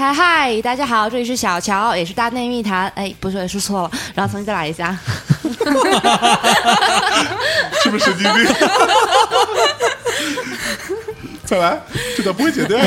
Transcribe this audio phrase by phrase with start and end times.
[0.00, 2.90] 嗨嗨嗨，大家好，这里是小乔，也是大内密谈。
[2.94, 4.96] 哎，不是，说错了，然后重新再来一下。
[7.82, 8.46] 是不是神经病？
[11.44, 11.78] 再来，
[12.16, 12.84] 这段不会剪掉吗？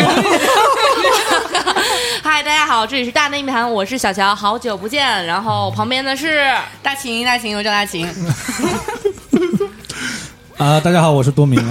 [2.23, 5.23] 嗨，大家好，这里是大内密谈，我是小乔，好久不见。
[5.27, 8.07] 然后旁边的是大秦，大秦，我叫大秦。
[10.57, 11.63] 啊，大家好，我是多明。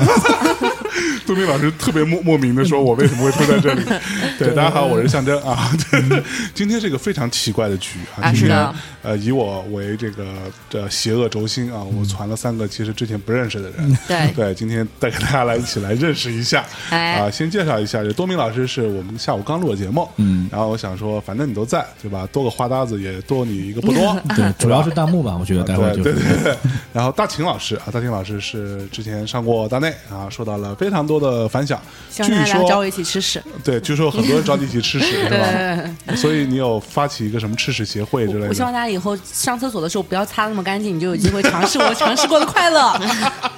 [1.33, 3.83] 杜明老师特别莫莫名的说：“我为什么会坐在这里？
[4.39, 5.73] ”对，大家好，我是象征啊。
[6.53, 8.69] 今天是一个非常奇怪的局啊，今天
[9.01, 10.27] 呃，以我为这个
[10.69, 13.99] 这邪恶轴心啊，我传了三个其实之前不认识的人。
[14.07, 17.31] 对 对，今天带给大家来一起来认识一下啊。
[17.31, 22.29] 先介绍一下，这多明老师是我们下午刚录的节目，嗯，然后我想说，反正你都在，对吧？
[22.31, 26.55] 多个花搭子也多你一个不多，对，主要是弹幕吧，我觉得待会就对对对。
[26.93, 31.22] 然后大秦老师啊，大秦老师是之前上过大内啊，受到了非常多。
[31.23, 36.17] 的反响，据说找我一起吃屎，对，据说很多人找你一起吃屎， 是吧？
[36.17, 38.49] 所以你有发起一个什么吃屎协会之类的？
[38.49, 43.01] 我希望大家以后上厕所的时候不要擦那么干净，你就有机会尝试我尝试过的快乐。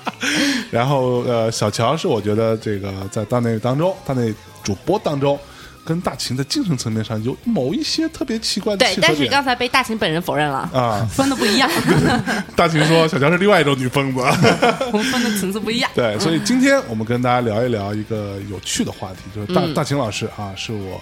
[0.71, 5.39] 然后呃，小乔是我觉得这个在大内当中，大内主播当中。
[5.85, 11.71] 跟大秦在精神层面上有某一些特别奇怪的对，但是刚才被大秦本人否认了啊， 分的不一样。
[12.57, 14.21] 大秦说小乔是另外一种女疯子，
[14.93, 15.91] 我们分的层次不一样。
[15.95, 21.01] 对，所以今天我们跟大家聊一聊一个有趣的话题，就是大大秦老师啊，是我。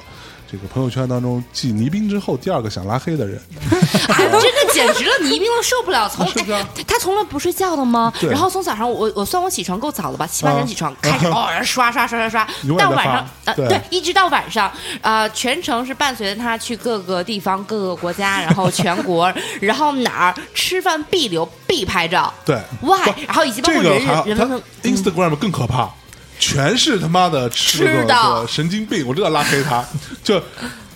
[0.53, 3.41] 这个朋友圈当中继倪斌之后第二个想拉黑的人
[4.07, 5.13] 真的简直了！
[5.23, 6.27] 倪斌都受不了，从
[6.87, 8.13] 他从来不睡觉的吗？
[8.21, 23.11] 然后从早上我我算我起床够早了吧，七八点起床开始哦刷刷刷刷刷，到晚上呃对，一直到晚上啊，全程是伴随着他去各个地方、各个国家，然后全国，然后哪儿吃饭必留必拍照，对，Why？
[23.27, 25.89] 然后以及包括人人人们 Instagram 更可怕。
[26.43, 29.85] 全是他妈的吃的神经病，我知道拉黑他，
[30.25, 30.43] 就，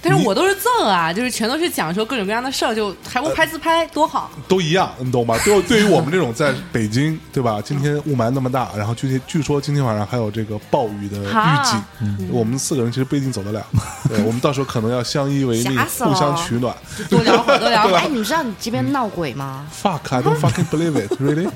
[0.03, 5.39] 但是我都是赠啊，就是全都是讲说各种各样的事儿，就还不拍自拍多好，都一样，你懂吗？
[5.45, 7.61] 对，对于我们这种在北京， 对吧？
[7.65, 13.65] 今天雾霾那么大，然后据据说今天晚上还有这个暴雨的预警，我们四个人其实不一定走得了，
[14.11, 16.75] 对，我们到时候可能要相依为命，互相取暖，
[17.09, 17.99] 多聊会儿，多聊会儿。
[18.01, 21.49] 哎，你知道你这边闹鬼吗？Fuck，I don't fucking believe it, really？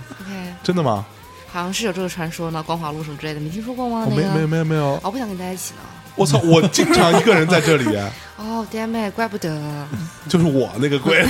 [0.62, 1.04] 真的吗？
[1.52, 4.06] 好像是有这个传说呢，光华路什么之类的，没听说过吗？
[4.08, 5.80] 没没没有没有，我不想跟大家一起呢。
[6.16, 7.84] 我操， 我经常一个人在这里。
[8.36, 9.86] 哦，damn it，怪不得，
[10.28, 11.24] 就是我那个鬼。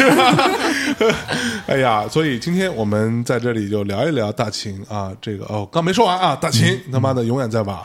[1.66, 7.78] 哎呀，所以今天我们在这里就聊一聊大秦啊，这个哦，刚没说完啊，大秦他妈的永远在玩，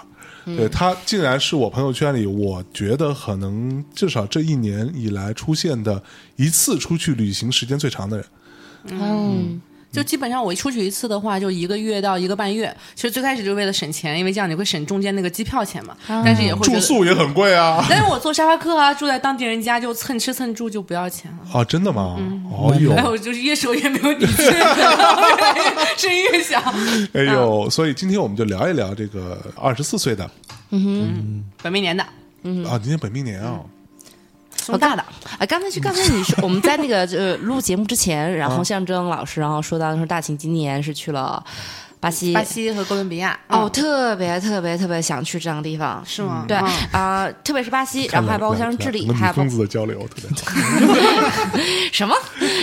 [0.46, 6.02] 对他竟然是我朋友圈里我觉得可能至少这一年以来出现的
[6.36, 8.26] 一次出去旅行时间最长的人。
[8.92, 9.62] 嗯。
[9.96, 12.76] 就基本上我出去一次的话，就一个月到一个半月。
[12.96, 15.96] 其实最开始就是为了省钱，因为这样你会省中间那个机票钱嘛。
[16.08, 17.86] 但是也会住宿也很贵啊。
[17.90, 21.60] 但是我坐沙发客啊，住在当地人家就蹭吃蹭住就不要钱了。
[21.60, 22.18] 啊，真的吗？
[22.52, 24.44] 哦呦，哎我就是越说越没有底气，
[25.98, 26.60] 声音越小。
[27.14, 30.30] 哎呦，所以今天我们就聊一聊这个二十四岁的，
[30.72, 32.06] 嗯哼，本命年的，
[32.44, 33.60] 嗯啊，今天本命年啊。
[34.74, 35.06] 我大的，
[35.38, 41.44] 哎，刚才就刚才你说我们在那个呃录节目之前，然后象征老师然后说到说大秦今年是去了。
[42.00, 46.46] 巴西、巴西和哥伦比亚哦，特别特别特别想去这样的地方，是吗？
[46.48, 46.56] 对
[46.92, 50.30] 啊，特别是巴西，然后还包括像智利，还有疯子的交流，特别
[51.92, 52.16] 什么？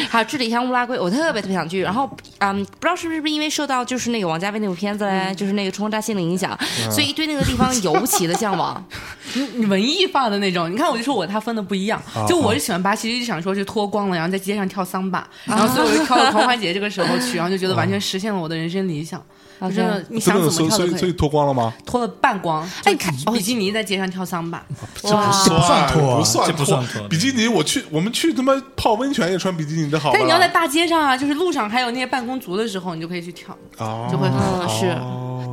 [0.09, 1.81] 还有智利像乌拉圭，我特别特别想去。
[1.81, 6.57] 然后嗯，不知道是不是因为受到就是那个王家卫那部片子嘞，就是那个《冲锋扎心》的影响，
[6.91, 8.85] 所以一对那个地方尤其的向往。
[9.55, 19.23] 你文艺范的那种，你看我就说我他分的不一样，就我就喜欢巴西，就想说去脱光了，然后在街上跳桑巴，然后所以我就挑了狂欢节这个时候去，然后就觉得完全实现了我的人生理想。
[19.71, 20.99] 真的，你想怎么跳都可以。
[20.99, 21.73] 所以脱光了吗？
[21.85, 22.69] 脱了半光。
[22.85, 22.95] 哎，
[23.33, 24.65] 比基尼在街上跳桑巴，
[25.01, 26.17] 这不算脱，
[26.57, 27.09] 不算脱。
[27.09, 30.11] 比基尼，我去，我们去他妈泡温泉也穿比基尼的好。
[30.13, 33.57] 但你要在大街上啊，就是路上还有那些办公族的时候，你就可以去跳，
[34.11, 34.97] 就会很合适。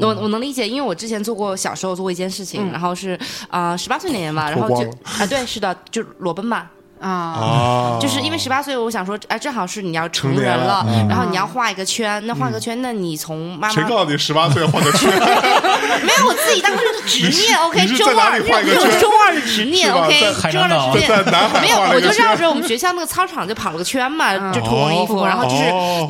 [0.02, 3.20] 我我能理解，因为我之前做过，小时候做过一件事情，然后是
[3.50, 6.68] 啊，十八岁那年吧， 然后就啊，对，是的，就裸奔嘛。
[7.00, 15.10] 啊，就是因为十八岁，我想说，哎，正好是你要成人了，然后你要画一个圈，那画个圈，那你从妈妈谁告诉你十八岁画个圈？
[16.04, 18.40] 没有，我自己当时的执念，OK， 中二，
[19.00, 21.24] 中二的执念，OK，中二的执念，
[21.62, 25.64] 没有，我就绕着我们学校那个操场就跑了个圈嘛，就脱完衣服，然后就是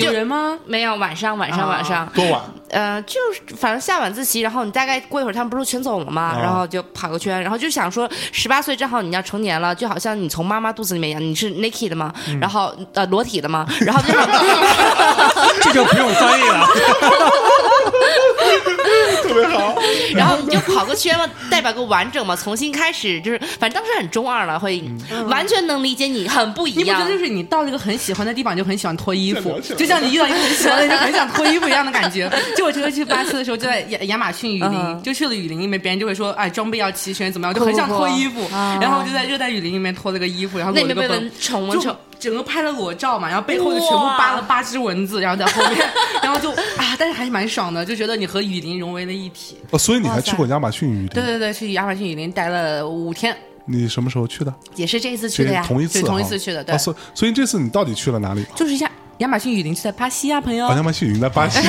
[0.06, 0.58] 有人吗？
[0.66, 2.42] 没有，晚上，晚上，晚上，多晚？
[2.70, 6.38] 呃，就是反正下晚自习，然后你大概过一会儿，他们不是全走了吗？
[6.40, 12.14] 然后就跑个圈，然后就想说，十八岁正好你要成年了，就好像你从妈妈肚子里面一样，你是 naked 的吗？
[12.40, 13.66] 然后呃裸体的吗？
[13.82, 14.14] 然后就
[15.62, 16.66] 这就不用翻译了。
[19.24, 19.76] 特别好。
[20.16, 24.84] 然后你就跑个圈嘛，代表个完整嘛，重新开始，就是反正当时很中二了，会
[25.28, 26.80] 完全能理解你很不一样。
[26.80, 32.30] 你不觉得就是你到了一个很喜欢的地方，就很喜欢脱衣服，就像你遇到一个很喜欢的人，就很想脱衣服一样的感觉。
[32.56, 38.48] 就我这个去巴西的时候，就在亚亚马逊雨林，就去了雨林里面，别人就会说，哎，装备要齐全，怎么样，就很想脱衣服。
[38.82, 41.96] 然后我就在热带雨林里面脱了个衣服，然后那边被蚊虫蚊虫。
[42.20, 45.90] 整个拍了裸照嘛，然后背后就全部扒了八只蚊子，然后在后面，
[46.22, 49.58] 然后就啊，但是还是蛮爽的，就觉得你和雨林融为了一体。
[49.72, 51.08] 哦，所以你还去过亚马逊雨林？
[51.08, 53.36] 对对对，去亚马逊雨林待了五天。
[53.66, 54.54] 你什么时候去的？
[54.76, 56.64] 也是这一次去的呀，同一次，同一次去的。
[56.64, 58.44] 对，所所以这次你到底去了哪里？
[58.56, 60.68] 就是亚亚马逊雨林是在巴西啊，朋友。
[60.68, 61.60] 亚马逊雨林在巴西。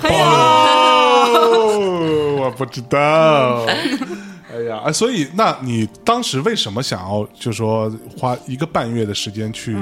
[0.00, 0.24] 朋友，
[2.42, 3.66] 我不知道。
[4.52, 9.76] 哎呀，哎，所以那你当时为什么想要就说花一个半月的时间去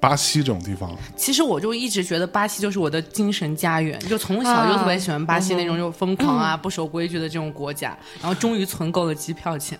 [0.00, 0.94] 巴西这种地方？
[1.16, 7.96] 其实我就一直觉得巴西就是我的精神家园，就从小就特别喜欢巴西那种就疯狂啊、不守规矩的这种国家。
[8.20, 9.78] 然后终于存够了机票钱，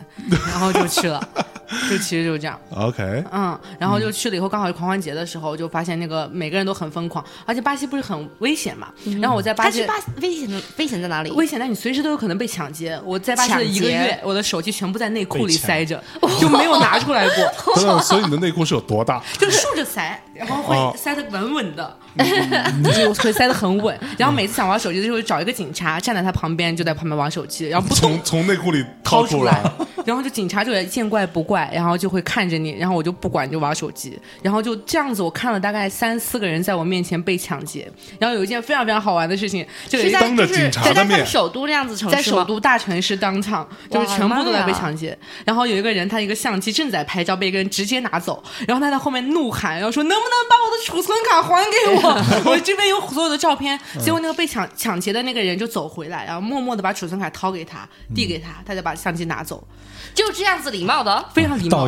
[0.51, 1.29] 然后就去了。
[1.91, 8.89] 就其实就是这样，OK，嗯，然后就去了以后，刚好是狂欢节的时候，就发现那个每个人都很疯狂，而且巴西不是很危险嘛。
[9.21, 11.31] 然后我在巴西，巴西危险的危险在哪里？
[11.33, 12.99] 危险在你随时都有可能被抢劫。
[13.05, 16.03] 我在巴西的一个月，我的手机全部在内裤里塞着，
[16.41, 18.01] 就没有拿出来过。
[18.01, 19.23] 所以你的内裤是有多大？
[19.39, 23.99] 就竖着塞，然后会塞得稳稳的， 就会塞得很稳。
[24.17, 29.63] 然后每次想玩手机的时候，找一个警察站在他旁边，就在旁边玩手机，然后不从从内裤里掏出来，
[30.05, 31.69] 然后就警察就也见怪不怪。
[31.75, 52.03] 然后就会看着你，然后我就不管，就玩手机，然后就这样子，我看了大概三四个人在我面前被抢劫，然后有一件非常非常好玩的事情，就是当着警察的面，首都那样子城市，在首都大城市当场，就是全部都在被抢劫，然后有一个人他一个相机正在拍照，被一个人直接拿走，然后他在后面怒喊，然后说能不能把我的储存卡还给我？
[52.51, 59.67] 我这边有所有的照片，结果那个被抢抢劫的那个人就走回来，然后默默的把储存卡掏给他，递给他，他再把相机拿走。
[60.15, 61.87] 就这样子礼貌的，非常礼貌，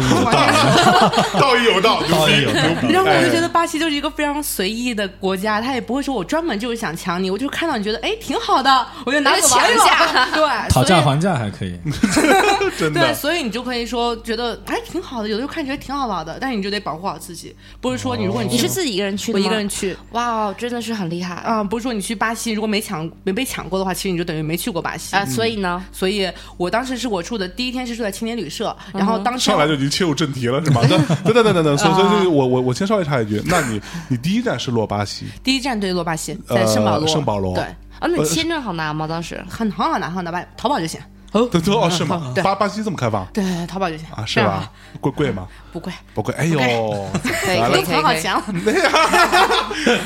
[1.40, 2.42] 道义有道，道义。
[2.42, 2.60] 有道。
[2.88, 11.78] 然后我就觉得巴西就是一个非常随意的国家，他也不会说我专门就是想抢你，我就看到你觉得哎挺好的，我就拿走抢一下，对，讨价还价还可以，
[12.78, 13.00] 真的。
[13.00, 21.34] 对，所以你就可以说觉得哎挺好的，有的时候看觉得挺好玩的，但是你就得保护好自己，不是说你如果你是自己一个人去，我一个人去，哇，真的是很厉害。
[21.34, 21.62] 啊！
[21.64, 25.16] 不是说你去巴西如果没抢没被抢过的话，其实你就等于没去过巴西。
[25.16, 25.24] 啊。
[25.24, 28.76] 所以呢，所以我当时是我住的第一天是住在青年旅社。
[28.92, 30.80] 然后当时上来就已经切入正题了，是吗？
[30.88, 39.06] 等等等等等，所以所以我我我先稍微插一句，那你你第一站是洛巴西，第一站对洛巴西，在圣保罗，圣保罗，对啊，那签证好拿吗？
[39.06, 41.00] 当时很很好拿，很好拿，吧，淘宝就行。
[41.32, 42.34] 哦，都都哦是吗？
[42.42, 43.24] 巴巴西这么开放？
[43.32, 44.68] 对，淘宝就行啊，是吧？
[45.00, 45.46] 贵贵吗？
[45.72, 46.34] 不贵，不贵。
[46.34, 48.82] 哎呦，可以可以可以，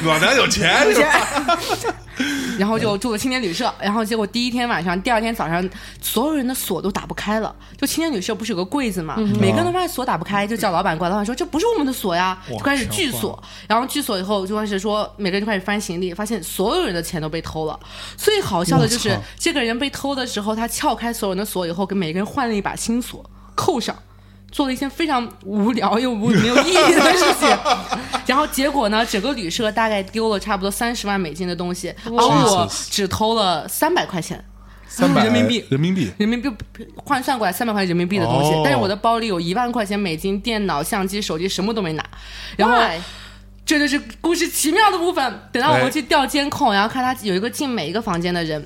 [0.04, 1.08] 老娘有钱，有钱。
[2.58, 5.68] 然后就住了青年旅社，然后结果第一天晚上，第二天早上，
[6.00, 7.54] 所有人的锁都打不开了。
[7.76, 11.10] 就青年旅社不是有个柜子嘛，每个人都发现锁打不开，就叫老板过来。
[11.10, 17.78] 老板说：“这不是我们的锁呀！”就开始拒锁，然后拒锁以后就开始说，每个人就开始翻行李，发现所有人的钱都被偷了。
[18.16, 23.94] 最好笑的就是这个人被偷的时候，他撬开所有人的锁以后，给每个人换了一把新锁扣上。
[24.54, 27.58] 做了一些非常无聊又无没有意义的事情，
[28.24, 34.42] 然后结果呢，整个旅社大概丢了差不多三十万美金的东西，而我只偷了三百块钱，
[34.86, 36.48] 三百人民币，人民币，人民币
[36.94, 42.04] 换算过来三百块人民币的东西，但是我的包里有一万块钱美金，电脑、相机、手机什么都没拿，
[42.56, 42.80] 然后
[43.66, 45.40] 这就是故事奇妙的部分。
[45.50, 48.64] 等到我们去调监控，然后看他有一个进每一个房间的人。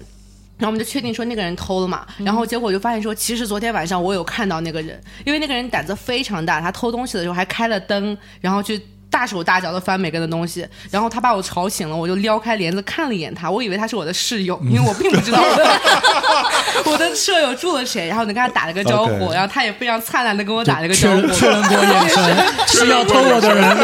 [0.59, 15.41] 然后我们就确定说那个人偷了嘛，然后结果就发现说，其实昨天晚上我有看到那个人，因为那个人胆子非常大，他偷东西的时候还开了灯，然后去大手大脚的翻每个人的东西，然后他把我吵醒了，我就撩开帘子看了一眼他，我以为他是我的室友，因为我并不知道
[16.85, 23.79] 我的舍友住了谁，然后就跟他打了个招呼，然后他也非常灿烂的跟我打了个招呼，确认过眼神 是要偷我的人。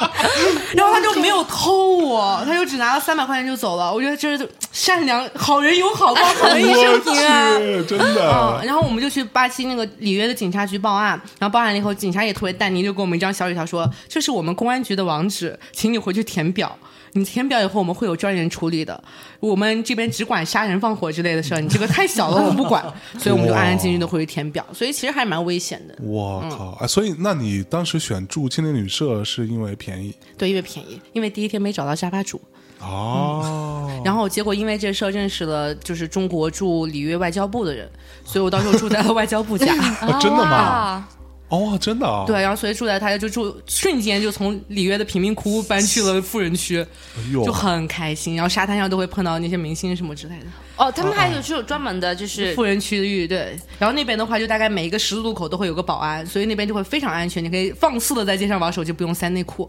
[0.76, 3.92] 然后他就没有偷我，他就只拿了三百块钱就走了。
[3.92, 8.60] 我觉得这是善良好人有好报，好人一生平安，真的。
[8.64, 16.76] 然后我们就去巴西那个里约的警察局报案，然后报案了以后，警察也特别淡定，就给我们一张小纸条说：“这是我们公安局的网址，请你回去填表。
[17.12, 19.02] 你填表以后，我们会有专人处理的。
[19.40, 22.84] 我们这边只管杀人放火之类的事儿，你这个太小了，我们不管。
[23.18, 24.64] 所以我们就安安静静的回去填表。
[24.72, 25.94] 所以其实还蛮危险的。
[26.00, 26.76] 我靠！
[26.80, 30.14] 啊，所以那你当时选住青年旅社是因为便宜？
[30.38, 32.40] 对，因为便宜，因为第一天没找到沙发主。
[32.80, 34.00] 哦。
[34.04, 37.90] 然后结果因为这事儿认识了就是中国驻里约外交部的人，
[38.24, 39.66] 所以我到时候住在了外交部家。
[40.20, 41.08] 真的吗？
[41.50, 46.80] 哦，真的啊，对，然后所以住在他家就住，瞬间就从里约的贫民窟搬去了富人区，
[47.16, 48.36] 哎呦就很开心。
[48.36, 50.46] 然后沙滩上都会碰到那些明星什么之类的。
[50.76, 59.68] 哦，他们还有这种专门的，就是 富人区域对，然后那边的话就大概每一个十字路口都会有个保安，所以那边就会非常安全，你可以放肆的在街上玩手机，不用塞内裤。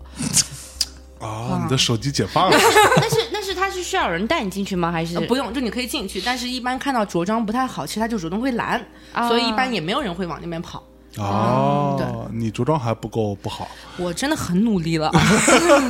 [1.19, 2.57] 啊，你的手机解放了，
[3.01, 4.91] 但是但是他是需要有人带你进去吗？
[4.91, 8.79] 还是呃不用，就你可以进去，但是一般看到着装不太好，其实他就主动会拦，
[9.13, 10.83] 啊所以一般也没有人会往那边跑。
[11.17, 13.67] 哦，你着装还不够不好。
[13.97, 15.11] 我真的很努力了，，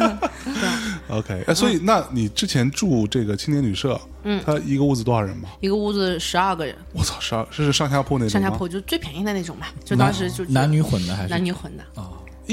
[1.10, 5.50] OK，哎，所以那你之前住这个青年旅社，嗯，他一个屋子多少人嘛？
[5.60, 11.30] 一个屋子十二个人，我操，十二这是上下铺那种上下铺就最便宜的那种嘛，就当时就男女混的还是？
[11.30, 12.04] 男女混的，哎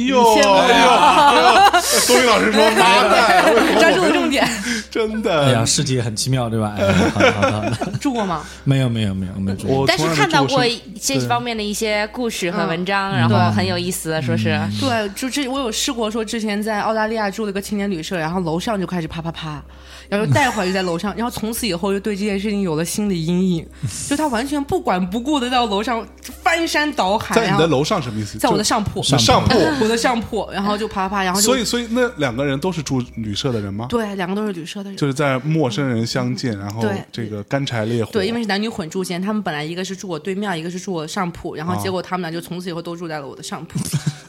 [0.07, 4.49] 呦，哎呦，哎呦东云老师说妈 的，为什么抓住了重点。
[4.90, 5.47] 真的。
[5.47, 6.75] 哎呀，世界很奇妙，对吧？
[6.78, 8.45] 哎，好的好的好， 住过吗？
[8.64, 9.85] 没有没有没有，没有注意。
[9.87, 10.62] 但是看到过
[11.00, 12.69] 这方面的一些故事和嗯。
[12.69, 14.61] 文章，然后很有意思，说是。
[14.81, 19.62] 对，就这我有试过，说之前在澳大利亚住了个青年旅社，然后楼上就开始啪啪啪，
[20.09, 23.67] 然后待会儿就在楼上，然后从此以后就对这件事情有了心理阴影，
[24.09, 26.07] 就他完全不管不顾的到楼上
[26.43, 28.38] 翻山倒海，在你的楼上什么意思？
[28.38, 33.87] 在我的上铺，上上铺， 我的上铺，然后就啪啪啪，然后就所以所以那两个人都是住旅社的人吗？
[33.88, 34.97] 对，两个都是旅社的人。
[34.97, 38.11] 就是在陌生人相见，然后这个干柴烈火。
[38.12, 43.79] 对，因为是男女混住间，他们本来一个是住我对面，一个是住我上铺，然后哦结果他们俩就从此以后都住在了我的上铺，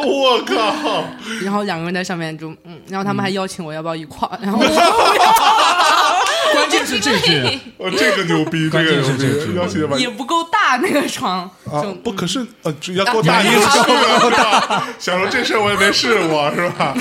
[0.00, 1.04] 我靠，
[1.42, 4.64] 然后两个人在上面就嗯，然后他们还邀请我要不要一块儿，然后我
[6.52, 13.78] 关键是这句，哦，这个牛逼，这个牛逼，也不够大那个床，啊就，不，可是呃，只要够大，意思是
[14.20, 14.84] 够 大。
[14.98, 16.94] 想说这事儿我也没试过，是吧？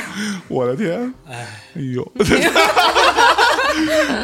[0.48, 2.04] 我的天，哎，哎呦，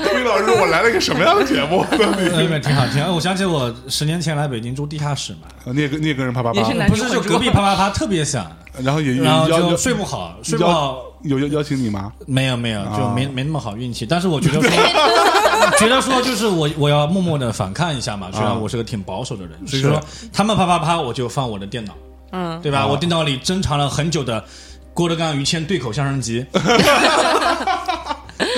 [0.03, 1.83] 东云老师，我来了一个什么样的节目？
[1.91, 3.11] 到底呃，没挺好挺好。
[3.13, 8.45] 我想起我十年前来北京住地下室嘛，你也跟你也跟人啪啪啪不是就隔壁啪啪啪特别响，
[8.83, 11.01] 然后也也然后就睡不好，睡不好。
[11.25, 12.11] 有邀邀请你吗？
[12.25, 14.05] 没有没有，就啊没没那么好运气。
[14.05, 14.69] 但是我觉得 说，
[15.79, 18.29] 觉得说就是我我要默默的反抗一下嘛。
[18.31, 19.99] 虽然我是个挺保守的人，所以说
[20.31, 21.93] 他们啪啪啪，我就放我的电脑，
[22.31, 22.79] 嗯，对吧？
[22.79, 24.43] 啊我电脑里珍藏了很久的
[24.93, 26.45] 郭德纲、于谦对口相声集，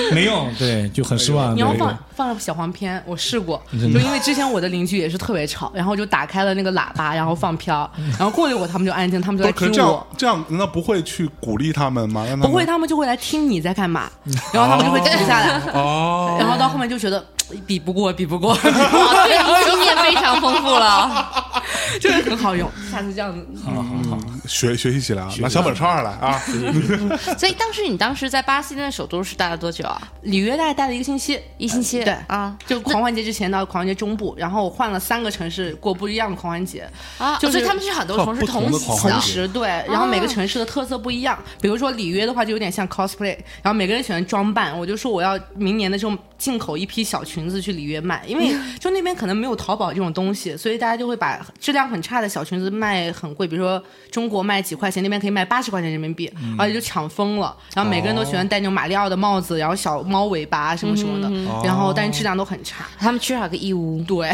[0.14, 1.54] 没用，对，就很失望。
[1.54, 10.06] 你要放放了小黄片，我试过，就因为之前我的邻居也是特别吵，然后就打开了那个喇叭，然后放飘，然后过了一会儿他们就安静，他们在听可是这样我。
[10.16, 12.26] 这样难道不会去鼓励他们吗？
[12.40, 14.10] 不会，他们就会来听你在干嘛，
[14.52, 17.24] 然后他们就会停下来， 哦，然后到后面就觉得
[17.66, 18.60] 比不过，比不过， 哇，
[19.26, 21.44] 对你经验非常丰富了。
[22.00, 22.70] 就是很好用。
[22.90, 26.38] 下次这样子，好好好，学学习起来啊，拿小本抄下来啊。
[27.38, 29.97] 所以当时你当时在巴西那首都是待了多久啊？
[30.22, 32.02] 里约大概待了一个星期，一星期。
[32.04, 32.14] 对。
[32.26, 32.56] 啊。
[32.66, 36.88] 就狂欢节之前到狂欢节中部，然后我换了三个城市过不一样的狂欢节，
[37.18, 41.38] 啊，就是所以他们是很多城市同同时对，然后每个城市的特色不一样。
[41.60, 44.78] 比如说里约的话，就有点像 cosplay，然后每个人喜欢装扮。
[44.78, 57.54] 我就说我要明年的时候进口一批小裙子去里约卖，因为 就那边可能没有淘宝这种东西，所以大家就会把质量很差的小裙子卖很贵，比如说中国卖几块钱，那边可以卖八十块钱人民币，而且就抢疯了。
[57.74, 61.28] 然后每个人都喜欢戴那种马里奥的帽子，然后小猫尾巴什么什么的，
[61.64, 62.86] 然后但是质量都很差。
[62.98, 64.04] 他们缺少个义乌。
[64.06, 64.30] 对，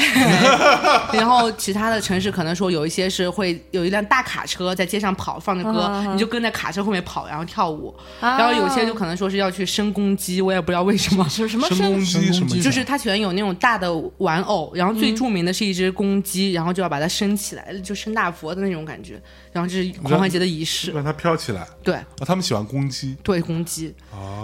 [1.13, 7.95] 然后其他的城市可能说有一些是会有一辆大卡车在街上跑，放着歌，你就跟在卡车后面跑，然后跳舞。
[8.21, 11.27] 啊然后有些就可能说是要去升公鸡，我也不知道为什么。
[11.29, 12.63] 什什么声公鸡什么意思？
[12.63, 19.21] 就是他喜欢有那种大的玩偶，然后最著名的是一只公鸡，然后就要把它升起来，就升大佛的那种感觉。
[19.53, 21.67] 然后这是狂欢节的仪式，让它飘起来。
[21.83, 23.17] 对啊，他们喜欢公鸡。
[23.23, 23.95] 对，公鸡，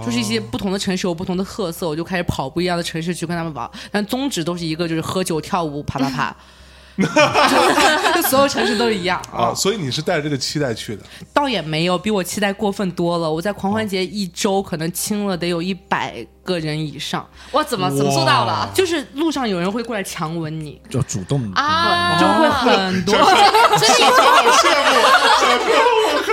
[0.04, 6.30] 就是一些不同的城市有不同的特色，我就开始跑不一样的城市去跟他们玩，但宗旨都是一个，就是喝酒、跳舞、啪啪啪。
[6.30, 6.36] 就
[8.28, 9.20] 所有城市都一样。
[9.32, 11.02] 啊，所以你是带着这个期待去的，
[11.32, 13.30] 倒也没有比我期待过分多了。
[13.30, 16.14] 我在狂欢节一周可能亲了得有一百
[16.44, 22.18] 个人以上，哇怎么怎么做到的就是路上有人会过来强吻你，就主动啊？
[22.18, 23.14] 就会很多。
[23.14, 24.10] 所以好
[24.52, 24.92] 羡慕，
[26.12, 26.22] 我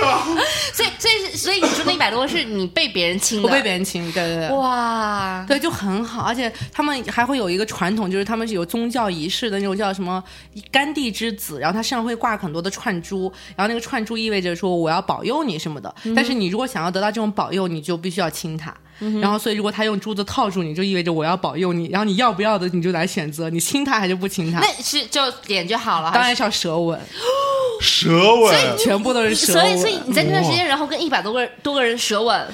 [0.72, 1.07] 所以所以
[1.48, 3.48] 所以你说那一百多个是你被别人亲的？
[3.48, 4.50] 我被别人亲，对对对。
[4.50, 10.22] 哇，对，就很好，而且他们还会有一个传统，就是他们是有宗教仪式的那种，叫什么
[10.70, 15.94] 甘地之子，然后他身上会挂很多的串珠，然后那个串珠意味着说我要保佑你什么的。
[16.14, 18.74] 但是你如果想要得到这种保佑，你就必须要亲他。
[19.22, 24.60] 然后所以如果他用珠子套住你，就意味着我要保佑你，然后你要不要的你就来选择，你亲他还是不亲他。
[24.60, 27.00] 那是就脸就好了，当然是要舌吻，
[27.80, 32.46] 舌吻，全部都是舌所以，所以你在那段时间，然后跟一百多个人多个人舌吻，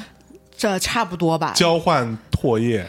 [0.57, 1.53] 这差不多吧。
[1.55, 2.87] 交换唾液，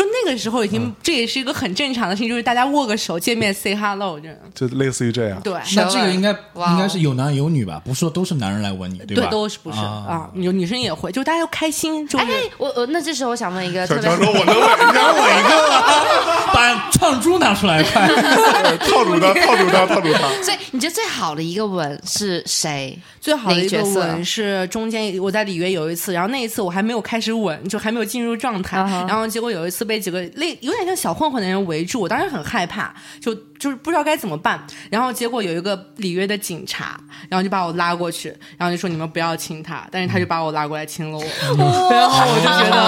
[0.00, 4.18] 就那个时候已经，这也是一个很正常的事情，就是大家握个手见面 say hello，
[4.54, 5.38] 这就类似于这样。
[5.42, 7.82] 对，那这个应该应该是有男有女吧？
[7.84, 9.24] 不是说都是男人来吻你，对吧？
[9.24, 10.30] 对都是不是啊？
[10.34, 12.08] 有女生也会，就大家要开心。
[12.08, 12.26] 就哎，
[12.56, 16.50] 我我那这时候我想问一个，小强说：“我能吻，你想吻一个？
[16.52, 18.08] 把唱珠拿出来，看
[18.78, 22.98] 套住他，套住他，套住他。”所以你觉得最好的一个吻是谁？
[23.20, 34.64] 最好的一个吻是中间我在里约有一次，然后那一次我还没有开始吻，就还没有进入状态，然后结果有一次被几个类有点像小混混的人围住，我当时很害怕，就就是不知道该怎么办。
[34.88, 36.96] 然后结果有一个里约的警察，
[37.28, 41.24] 然后就把我拉过去，然后就说你们不要亲他，但是他就把我拉过来亲了我，
[41.90, 42.80] 然后我就觉得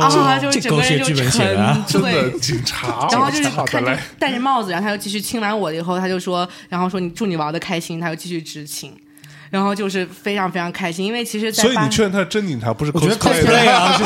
[0.00, 0.08] 啊，
[0.40, 2.30] 就整个人就沉醉。
[2.40, 3.84] 警察， 然后就是看
[4.18, 8.96] 戴着帽子，然后他又继续亲完我了以后，他就说，然后说你祝你玩的开心，他又继续执勤。
[9.48, 12.90] 然后就是非常非常开心，因为其实，所以你确认他是真警察，不是？
[12.92, 13.96] 我觉得 cosplay 啊。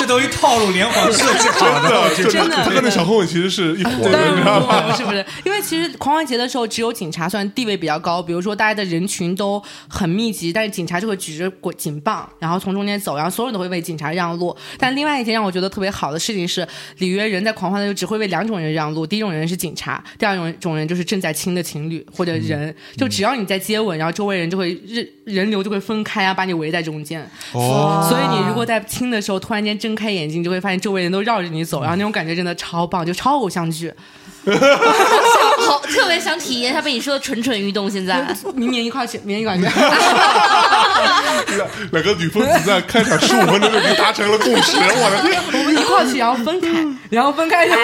[0.00, 4.92] 这都一套路，连环设计 真的，真的，他跟那小混混其实是一伙的，你知道吗？
[4.96, 5.24] 是不是？
[5.44, 8.22] 因为其实狂欢节的时候，只有警察算地位比较高。
[8.22, 14.56] 比如说，大家的人群都很密集，但是警察就会举着警棒，然后从中间走，然后所有人都会为警察让路。
[14.78, 16.66] 但另外一件让我觉得特别好的事情是，
[16.98, 22.74] 里约人在狂欢的时候只会为两种人让路：第一种人是警察，第二种种人就是正在亲的情侣或者人。
[22.96, 27.20] 就只要你在接吻，然后周围人就会人人流就会分开啊，把你围在中间。
[27.52, 33.92] 哦，所以你如果在亲的时候突然间睁开眼睛，就会发现周围人都绕着你走，然后那种感觉真的超棒，就超偶像剧。
[35.66, 37.90] 好，特别想体验一下被你说的蠢蠢欲动。
[37.90, 39.64] 现在，明年一块去，明年一块去。
[41.92, 45.42] 两个女疯子在开场十五分钟就已经达成了共识，我的天！
[45.52, 46.68] 我们一块去，然后分开，
[47.10, 47.74] 然后分开就。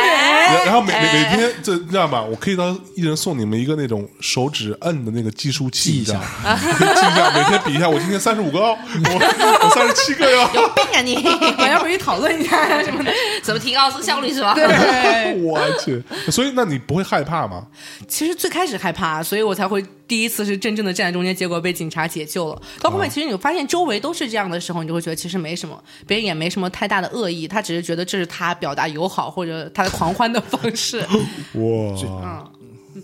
[0.64, 6.20] 然后每每每天这这样吧，我可以到一人送你们一个那种手指摁的那个计数器，记一下，
[6.78, 10.48] 记一下，每天比一下，我今天三十五个哦，我我三十七个哟。
[10.54, 11.16] 有病啊你！
[11.58, 14.54] 晚上回去讨论一下什么的， 怎么提高效率是吧？
[14.54, 16.45] 对，我去，所以。
[16.54, 17.66] 那你不会害怕吗？
[18.06, 22.62] 其实最开始害怕，所以我才会第一次是真正的站在中间，结果被警察解救了。
[22.80, 31.00] 到后面，其实你发现周围都是这样的时候，你就会觉得其实没什么，别人也没什么太大的恶意，他只是觉得这是他表达友好或者他的狂欢的方式。
[31.54, 32.50] 哇！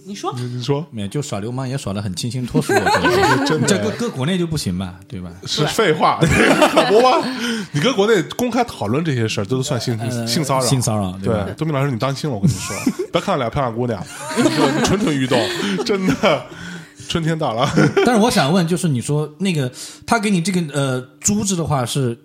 [0.07, 2.73] 你说，你说，没就耍流氓也耍的很清新脱俗，
[3.47, 5.31] 真这搁搁国内就不行吧，对吧？
[5.47, 7.25] 是废话，可不吗？
[7.73, 11.13] 你搁国内公开讨论这些事儿，这都算性性骚扰，性骚扰。
[11.23, 12.77] 对，东明老师，你当心了，我跟你说，
[13.13, 14.03] 不要看到俩漂亮姑娘，
[14.85, 15.39] 蠢蠢欲动，
[15.85, 16.45] 真的，
[17.09, 17.69] 春天到了。
[18.07, 19.71] 但是我想问，就是你说那个
[20.07, 22.17] 他给你这个呃珠子的话，是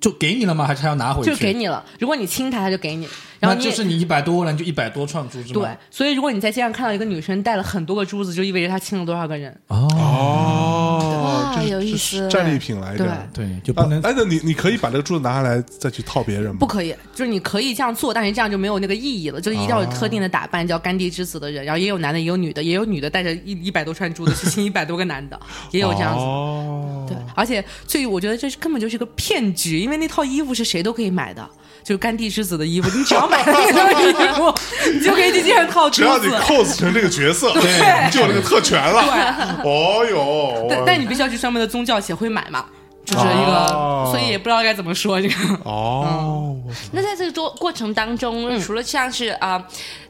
[0.00, 0.66] 就给你了吗？
[0.66, 1.30] 还是还要拿回去？
[1.30, 1.84] 就给你了。
[1.98, 3.06] 如果你亲他，他就给你。
[3.38, 5.52] 然后就是你一百多了，你就一百多串珠子。
[5.52, 9.58] 对，所以如果你在街上看到一个女生戴了很多个珠子，就意味着她亲了多少个人。
[9.68, 11.09] 哦，
[11.56, 13.28] 这有意思，战利品来着。
[13.32, 14.00] 对，就不能。
[14.02, 16.56] 哎，那你你可以把这个珠子拿下来再去套别人吗？
[16.58, 19.40] 不可以，就是你可以这样做，但是这样就没有那个意义了。
[19.40, 21.64] 就是一定要有特定的打扮，叫甘地之子的人。
[21.64, 25.38] 然后也有男的，也有女的，也有女的带着一一百多串珠子去亲一百多个男的，
[25.70, 26.24] 也有这样子。
[26.24, 31.48] 哦，对，而且最我觉得这根本就是个骗局，因为那套衣服是谁都可以买的。
[31.82, 34.54] 就是甘地之子的衣服，你 只要买这个衣服，
[34.92, 39.02] 你就可以去街上套只要你 cos 成这个角色，对，你就有那个特权了。
[39.02, 42.64] 对，哦哟，但但你必须要去上面的宗教协会买嘛，
[43.04, 45.34] 就是一个，所以也不知道该怎么说这个。
[45.64, 46.56] 哦，
[46.92, 49.62] 那在这个过过程当中，除了像是啊。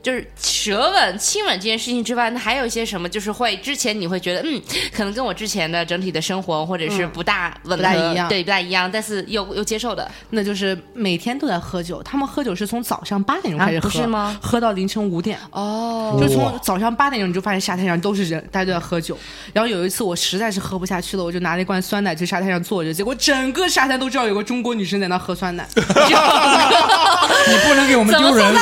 [0.02, 3.08] 就是舌吻、亲吻这件事情之外，那还有一些什么？
[3.08, 4.60] 就是会之前你会觉得，嗯，
[4.94, 12.02] 可能跟我之前的整体的生活或者是不大吻不大一样，对，不大一样，但是又又接受的，那就是每天都在喝酒。
[12.02, 14.38] 他们喝酒是从早上八点钟开始喝，是吗？
[14.40, 15.38] 喝到凌晨五点。
[15.50, 19.18] 哦，就从早上八点钟你就发现沙滩上都是人，大家都在喝酒。
[19.52, 25.68] 然后有一次我实在是喝不下去了，我就拿了一罐酸奶去沙滩上坐着，结果整个沙滩都知道有个中国女生在那喝酸奶。
[25.76, 28.54] 你不能给我们丢人。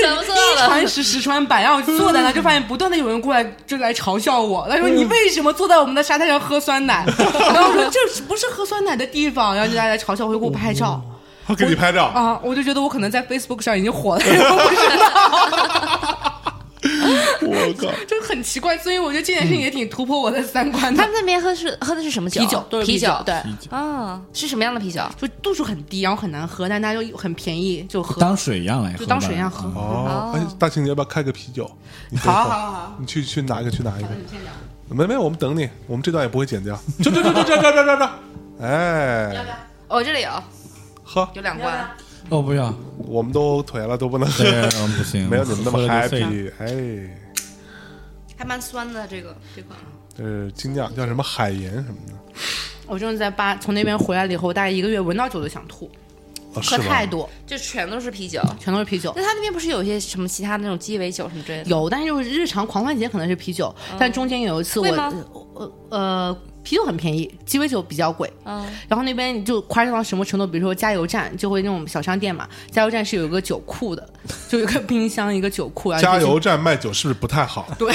[0.00, 7.04] 一传十，十传百，然后坐在那就发现不断的有人过来就来嘲笑我，他说你为什么坐在我们的沙滩上喝酸奶？
[7.52, 11.00] 然后我说这不是喝酸奶的地方，然后就大家来嘲笑，会给我拍照，
[11.46, 12.06] 他给你拍照。
[12.06, 16.09] 啊，我就觉得我可能在 Facebook 上已经火了， 我不知道。
[17.42, 20.94] 我靠，就很奇怪，所以我觉得这件事情也挺突破我的三观。
[20.94, 22.40] 他们那边喝是喝的是什么酒？
[22.40, 23.34] 啤酒，啤酒，对，
[23.70, 25.02] 啊，是什么样的啤酒？
[25.16, 29.68] 就度数很低，然后很难喝，但大家就很便宜，就喝当水一样来喝，就当水一样喝。
[29.68, 31.70] 哦，哎，大庆，你要不要开个啤酒？
[32.18, 34.08] 好好好，你去去拿一个，去拿一个。
[34.88, 36.76] 没没，我们等你，我们这段也不会剪掉。
[37.02, 38.10] 这这这这这这这这，
[38.60, 39.56] 哎，要不要？
[39.88, 40.30] 我这里有，
[41.04, 41.88] 喝，有两罐。
[42.30, 44.44] 哦，不要，我们都腿了，都不能喝，
[44.96, 47.16] 不行， 没有你们那么 happy，哎。
[48.36, 49.78] 还蛮酸的这个这款，
[50.16, 52.14] 呃，精酿叫什么海盐什么的。
[52.86, 55.90] 我就是在巴从那边回来了以后，大概一个月闻到酒就想吐。
[56.54, 59.12] 喝太多，就全都是啤酒，全都是啤酒。
[59.14, 61.68] 那他那边不是有一些什么其他那种鸡尾酒什么之类的？
[61.68, 66.38] 有，但是就是日常狂欢节可能是啤酒，但中间有一次我呃呃。
[66.62, 68.30] 啤酒很便宜，鸡尾酒比较贵。
[68.44, 70.46] 嗯，然后那边就夸张到什么程度？
[70.46, 74.08] 比如说加油站就会那种小商店嘛，加油站是有一个酒库的，
[74.48, 75.94] 就有个冰箱，一个酒库。
[75.94, 77.66] 加油站卖酒是不是不太好？
[77.78, 77.92] 对，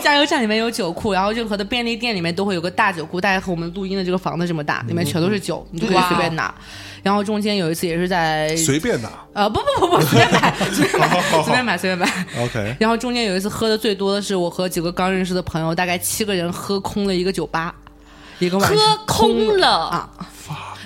[0.00, 6.54] 加油站里面有酒库，然后任何的便利店里面都会有个大酒库，大概和我们录音的这个房子这么大，里面全都是酒，你就可以随便拿。
[7.04, 12.26] 然后中间有一次也是在随便拿，呃不不不不随便买随便买 随便买随便买。
[12.42, 12.76] OK。
[12.80, 17.74] 然后中间有一次喝的最多的是我和几个刚认识的朋友，大概七个人喝空了一个酒吧，
[18.38, 20.10] 一个晚上喝空了啊！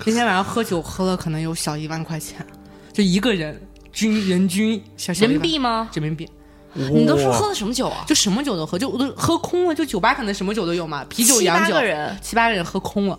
[0.05, 2.45] 那天晚上喝酒喝了可能有小一万块钱，
[2.93, 3.61] 就一个人
[3.93, 5.89] 均人均小人民币吗？
[5.95, 6.29] 人民币。
[6.75, 8.05] 你都是喝的什么酒啊？
[8.07, 9.75] 就什么酒都喝，就都喝空了。
[9.75, 11.67] 就酒吧可能什么酒都有嘛，啤酒、洋酒。
[11.67, 13.19] 七八个人，七八个人喝空了。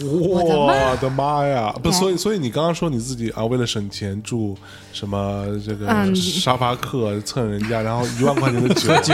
[0.00, 1.74] 我的妈呀！
[1.82, 4.56] 不，所以所以你刚刚说你自己啊，为了省钱住
[4.92, 9.04] 什么这个沙发客蹭人家，然后一万块钱的酒， 喝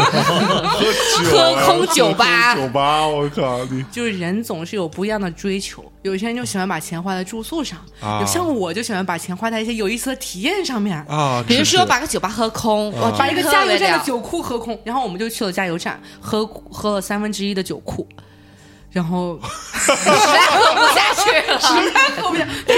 [1.25, 3.65] 酒，喝空酒吧，酒吧，我靠！
[3.65, 3.85] 你。
[3.91, 7.79] 就是人总是有不一样的追求，有些人就喜欢把钱花在住宿上，
[8.21, 10.97] 有像我就喜欢把钱花在一些有意思的体验上面。
[11.07, 11.45] 啊。
[11.47, 14.05] 比如说把个酒吧喝空，把一个加油站的。
[14.05, 18.07] 酒库喝空，然后我们就去了加油站，喝喝了三分之一的酒库。
[18.93, 19.39] 然后
[19.73, 22.77] 实在喝不下去了，实在喝不下，天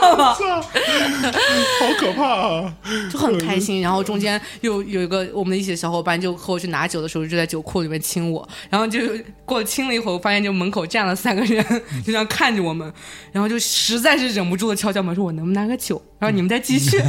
[0.00, 2.74] 亮了， 好可怕啊！
[3.12, 3.80] 就很开心。
[3.80, 8.46] 然后中间又有一个我们的一起的小伙伴，就和我去拿酒的时候，就在酒库里面亲我。
[8.68, 8.98] 然后就
[9.44, 11.64] 过亲了一会儿，发现就门口站了三个人，
[12.04, 12.92] 就这样看着我们。
[13.30, 16.00] 然后就实在是忍不住的敲敲门，说我能不能拿个酒？
[16.18, 16.98] 然后你们再继续。
[16.98, 17.08] 我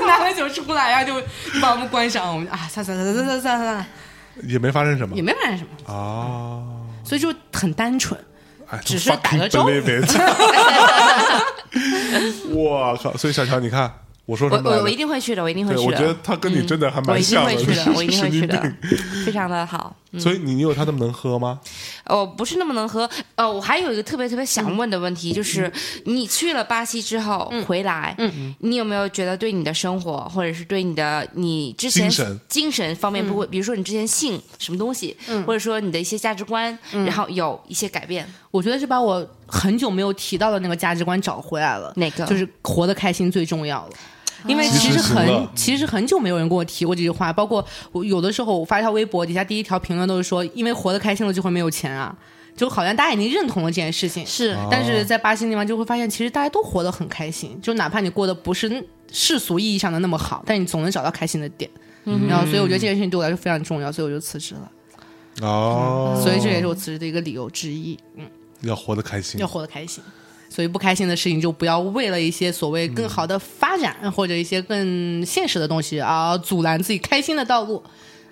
[0.00, 1.14] 们拿个酒出来，然后就
[1.60, 2.32] 把我们关上。
[2.32, 3.86] 我们啊，算算算算算算算。
[4.42, 6.62] 也没发生什么，也没发生什么啊，
[7.04, 8.18] 所以就很单纯，
[8.84, 9.70] 只是打个招呼。
[12.50, 13.16] 我 靠！
[13.16, 13.92] 所以小乔，你看
[14.26, 14.70] 我说什么？
[14.70, 15.86] 我我一定会去的，我一定会去的。
[15.86, 18.72] 我觉得他跟你真的还蛮像的，我一定会去的，我一定会去的，
[19.24, 19.96] 非常的好。
[20.18, 21.60] 所以你你有他那么能喝吗？
[22.06, 23.08] 哦，不是那么能喝。
[23.34, 25.72] 呃，我还有一个特别特别想问的问题，就是
[26.04, 38.26] 你去了巴西之后回来，嗯，你有没有觉得对你的生活，或者是对你的你之前精神精神方面，不会，比如说你之前信什么东西，或者说你的一些价值观，然后有一些改变？
[38.50, 41.92] 我觉得是把我很久没有提到的那个价值观找回来了。
[41.96, 42.24] 哪个？
[42.26, 43.92] 就是活得开心最重要了。
[44.46, 52.16] 因为其实很其实很久没有人跟我提过这句话，包括我有的时候我发一条微博，底下第一条评论都是说，因为活得开心了就会没有钱啊，
[52.56, 54.26] 就好像大家已经认同了这件事情。
[54.26, 61.70] 是，但是在巴西地方就会发现，其实大家都活得很开心，就哪怕你过得不是世俗意义上的那么好，但你总能找到开心的点。
[62.28, 64.70] 然后，所以我觉得这件事情对我来说非常重要，所以我就辞职了。
[65.40, 67.98] 哦，所以这也是我辞职的一个理由之一。
[68.16, 68.26] 嗯，
[68.60, 70.04] 要活得开心，要活得开心。
[70.54, 77.82] 所以不开心的事情就不要为了一些所谓更好的发展或者一些更现实的东西而阻拦自己开心的道路。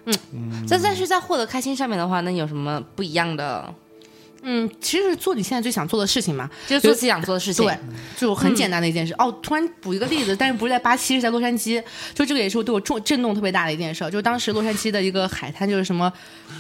[0.04, 3.74] 嗯，在但是在获得开心上面的话，那有什么不一样的？
[4.44, 7.64] 嗯，其实是做你现在最想做的事情嘛，就是做自己想做的事情。
[7.64, 7.76] 对，
[8.16, 9.12] 就很简单的一件事。
[9.14, 11.82] 哦，突然补一个例子，但是不是在巴西，是在洛杉矶。
[12.14, 14.08] 就这个也是对我重震动特别大的一件事。
[14.10, 16.12] 就当时洛杉矶的一个海滩，就是什么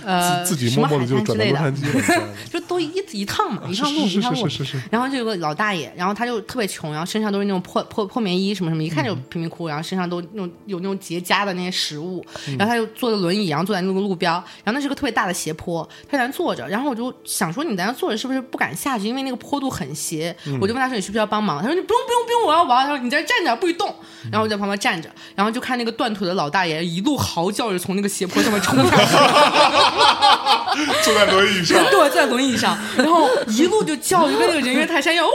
[0.04, 4.48] 呃，自己默默的就转到洛杉矶了， 就都一一趟嘛，一趟路一趟路。
[4.90, 12.24] 然后就有个老大爷，然后他就特别穷，然后身上都是那种破破破棉衣什么什么，一看就贫民窟，然后身上都那种有那种结痂的那些食物。
[12.58, 14.32] 然后他就坐着轮椅，然后坐在那个路标，
[14.64, 16.68] 然后那是个特别大的斜坡，他在那坐着。
[16.68, 18.42] 然后我就想说，你在那坐着是不是？
[18.42, 20.36] 不敢下去，因为那个坡度很斜。
[20.60, 23.94] 我就问他说：“你需不需要帮忙？”他说：“你不用，不用，不用，我要玩。”他说：“你在这站着，不许动。”
[24.30, 29.16] 然后我在旁边站着，然后就看那个断腿的老大爷一路嚎叫着从那个斜坡上面冲下去，
[31.02, 35.30] 坐在轮椅上，对，坐在轮椅上，然后一路就叫，就跟那个人猿泰山一样，呜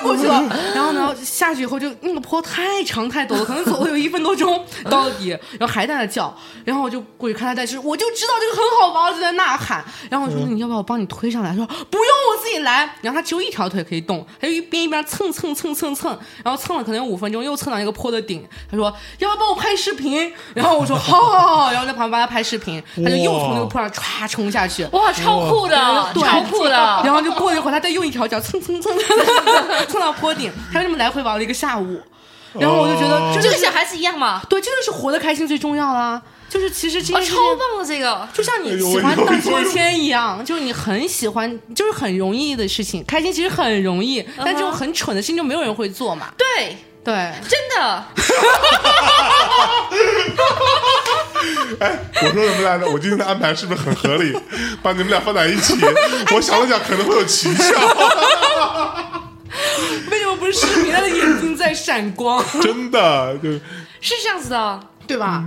[0.00, 0.42] 就过去了。
[0.74, 6.34] 然后呢，下去以后就那个坡太长太陡了，可能走了有一分多钟到底，然后还在那叫。
[6.64, 9.84] 然后我就过去看他在吃，我就知道这个很好玩，就在呐喊。
[10.10, 18.46] 然后我说：“你要不要我帮你推上来？”他说：“不用，我自己来。”然后他只有一条腿可以动，他就一边一边蹭蹭蹭蹭蹭，然后蹭了可能有五分钟，又蹭到一个坡的顶。
[18.70, 18.86] 他说
[19.18, 25.76] ：“要不要帮我拍视频？”然后我说：“好好好。”然后在旁边帮他拍视频，他就又从那个坡上唰冲下去，哇，超酷的，
[26.14, 26.70] 超酷的。
[27.04, 28.96] 然后就过一会儿，他再用一条脚蹭蹭蹭
[29.88, 32.00] 蹭 到坡顶，他就这么来回玩了一个下午。
[32.58, 36.22] 然后我就觉得，就跟小孩子一样嘛，对，真的是活得开心最重要啦。
[36.48, 46.28] 就是其实这超棒的这个，就像你喜欢荡秋千一样，就是你很喜欢，就是很容易的事情，开心其实很容易，但这种很蠢的事情就没有人会做嘛。
[46.38, 48.04] 对对，真的。
[51.80, 52.86] 哎，我说什么来着？
[52.90, 54.36] 我今天的安排是不是很合理？
[54.82, 55.74] 把你们俩放在一起，
[56.34, 57.64] 我想了想，可能会有奇效。
[60.10, 60.92] 为什么不是视频？
[60.92, 63.60] 他的眼睛在闪光，真的就是
[64.22, 65.44] 这样子的，对吧？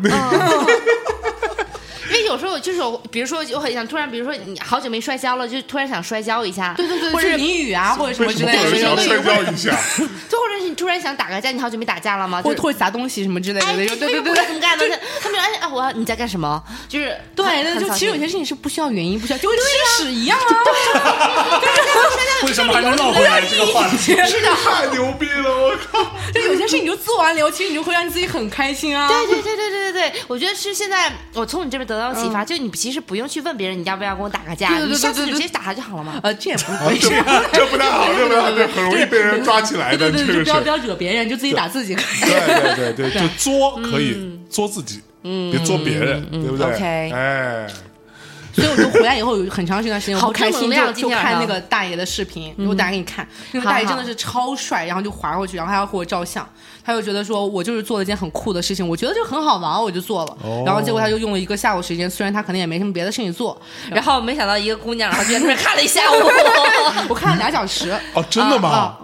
[2.10, 9.72] 因为有时候就是我，比如说我很想突然，比如说你好久没摔跤了，就突然想摔跤一下，对对对，或者是淋雨啊，或者什么之类的，想有摔跤一下？
[10.30, 12.42] 就或者是你突然想打个架，你好久没打架了吗？
[12.42, 14.46] 或者砸东西什么之类的，哎，对对对对对。
[14.46, 15.00] 怎么干的？
[15.22, 16.62] 他们说哎啊，我你在干什么？
[16.88, 21.62] 就是 对，那就其实有些事情是不需要原因，不需要，就跟吃屎一样啊。
[22.46, 23.98] 为什么还能绕回来这个话题？
[23.98, 25.50] 是的，太牛逼了！
[25.50, 29.10] 我靠，就有些事情你就做完了，其实你就会让你自己很开心啊。
[29.10, 36.20] 对对对对对对对，我觉得是现在我从你这边得到启发，就你其实不用去问别人你要不要跟我打个架，对对对你下次对对就直接打他就好了嘛。
[36.24, 37.18] 呃，这也不啊对，这不
[37.52, 40.70] 这不太好，这不太好，这很容易被人抓起来的，对对对，不要不。
[40.70, 41.96] 要惹别人，就自己打自己。
[41.96, 47.68] 对对对对，就 作可以作自己，别作别人，对不对？OK 哎，
[48.54, 56.48] 所以我就回来以后有很长一段时间，我好开心就就看那个大爷的视频，我打给你看，那个大爷真的是超帅，然后就划过去，然后还要和我照相，
[56.84, 63.60] 他就觉得说我就是做了一件很酷的事情，我觉得就很好玩，我就做了，然后结果他就用了一个下午时间，虽然他可能也没什么别的事情做，
[63.92, 66.16] 然后没想到一个姑娘，然后在那看了一下午。
[67.08, 67.92] 我看了俩小时。
[68.14, 69.00] 哦，真的吗啊？，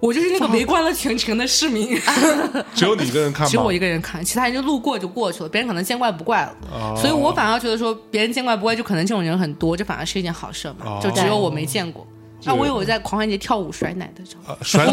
[0.00, 2.00] 我就是那个围观了全程的市民，
[2.74, 3.46] 只有你一个人看？
[3.46, 6.96] 只有我一个人看，其他人就路过就过去了，别人可能见怪不怪了。
[6.96, 10.76] 所以我反而觉得说别人见怪不怪，就可能这种人很多，这反而是一件好事嘛。
[10.86, 12.06] 哦就只有我没见过。
[12.44, 14.92] 那我有在狂欢节跳舞甩奶的照片，啊甩奶，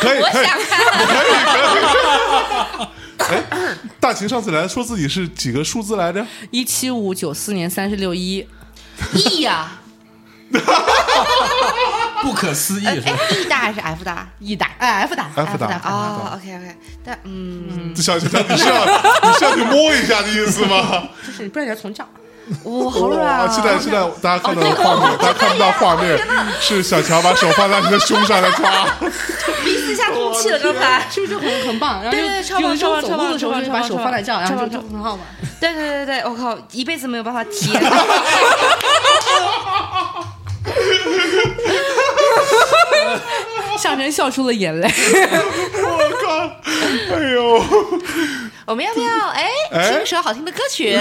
[0.00, 1.28] 可以可以想看， 可以
[3.18, 3.36] 可以。
[3.36, 3.44] 哎，
[4.00, 6.26] 大秦上次来说自己是几个数字来着？
[6.50, 8.46] 一七五九四年三十六一，
[9.12, 9.78] E 呀，
[12.22, 21.08] 不可思议哎是吧？，E 大还是 F 大？E 大哎 F 大 F 大哦，OK OK，但嗯，小小强，你是要你是要去摸一下的意思吗？
[21.26, 22.08] 就是不然你要从这样。
[22.64, 23.40] 哇，好软！
[23.40, 23.46] 啊！
[23.46, 26.18] 现在现在大家看到的画面，大家看不到画面，
[26.62, 28.86] 是小乔把手放在你的胸上来抓。
[29.62, 31.06] 鼻子下空气了，刚才。
[31.10, 32.02] 是不是很很棒？
[32.02, 35.20] 然后对对对超棒超棒走路的时候超棒就把手超棒放在这样，然后就超棒就很好玩。
[35.60, 37.82] 对对对对，我靠，一辈子没有办法体验。
[43.78, 44.88] 向真笑出了眼泪。
[44.88, 46.28] 我靠！
[47.14, 47.64] 哎呦！
[48.66, 50.92] 我们要不要哎哎听首好听的歌曲？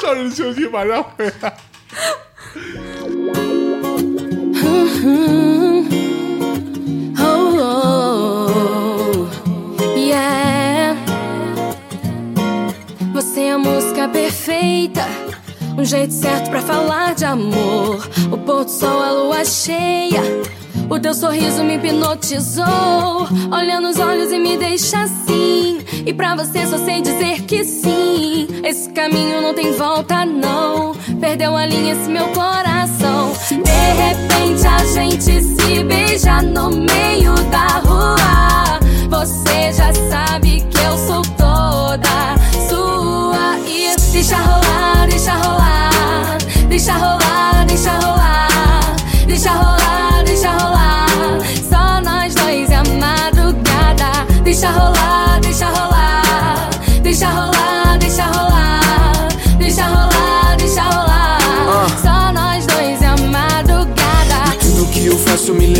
[0.00, 1.52] 上人休息，马上回来。
[8.34, 9.28] Oh,
[9.96, 10.96] yeah.
[13.14, 15.04] Você é a música perfeita,
[15.76, 18.08] um jeito certo pra falar de amor.
[18.30, 20.22] O pôr do sol, a lua cheia.
[20.88, 23.28] O teu sorriso me hipnotizou.
[23.50, 25.80] Olha nos olhos e me deixa assim.
[26.04, 28.48] E pra você só sei dizer que sim.
[28.64, 30.94] Esse caminho não tem volta, não.
[31.20, 33.32] Perdeu a linha esse meu coração.
[33.48, 38.80] De repente a gente se beija no meio da rua.
[39.08, 40.71] Você já sabe que
[46.82, 47.21] Misha Ho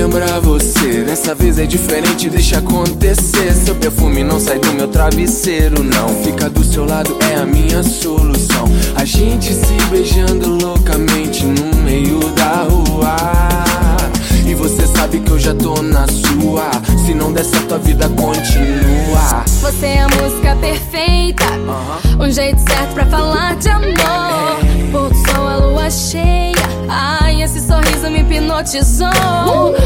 [0.03, 1.03] faço me lembra você.
[1.05, 3.53] Dessa vez é diferente, deixa acontecer.
[3.53, 6.09] Seu perfume não sai do meu travesseiro, não.
[6.23, 8.65] Fica do seu lado é a minha solução.
[8.97, 13.17] A gente se beijando loucamente no meio da rua.
[14.47, 16.71] E você sabe que eu já tô na sua.
[17.05, 19.45] Se não der certo, a vida continua.
[19.61, 21.45] Você é a música perfeita,
[22.21, 24.59] um jeito certo pra falar de amor.
[24.91, 26.52] Pôr do sol, a lua cheia.
[26.89, 29.09] Ai, esse sorriso me hipnotizou.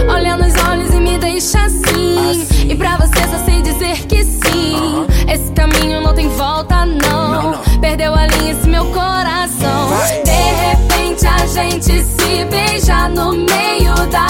[0.08, 2.46] Olha nos olhos e me deixa assim.
[2.68, 5.06] E pra você só sei dizer que sim.
[5.32, 7.58] Esse caminho não tem volta, não.
[7.80, 9.88] Perdeu a linha esse meu coração.
[10.24, 14.25] De repente a gente se beija no meio da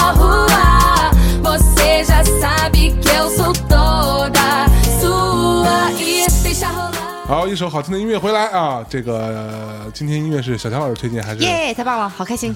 [7.57, 8.85] 首好听的音乐回来啊！
[8.87, 11.39] 这个、呃今天音乐是小强老师推荐还是？
[11.43, 12.55] 耶，太棒了，好开心。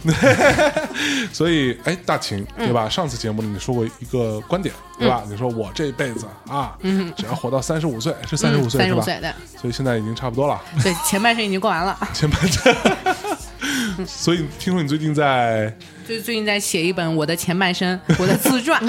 [1.34, 2.88] 所以，哎，大秦，对吧？
[2.88, 5.24] 上次节目里你说过一个观点，对吧？
[5.28, 8.84] 你说我这辈子啊，嗯只要活到三十五岁，是三十五岁是吧？
[8.84, 11.98] 三十五岁的，所以现在已经差不多了，对，前半生已经过完了。
[12.14, 12.76] 前半生。
[14.08, 15.72] 所以听说你最近在，
[16.08, 18.82] 就是最近在写一本我的前半生，我的自传，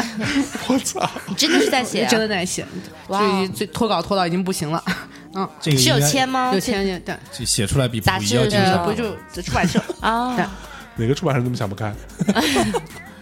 [0.69, 1.09] 我操！
[1.27, 2.09] 你真的是在写啊？
[2.09, 2.65] 真的在写，
[3.09, 3.21] 哇
[3.55, 4.83] 最脱稿脱到已经不行了。
[5.35, 6.51] 嗯，是有签吗？
[6.53, 10.45] 有签对，这写出来比杂志不就出版社啊对？
[11.05, 11.93] 哪个出版社这么想不开？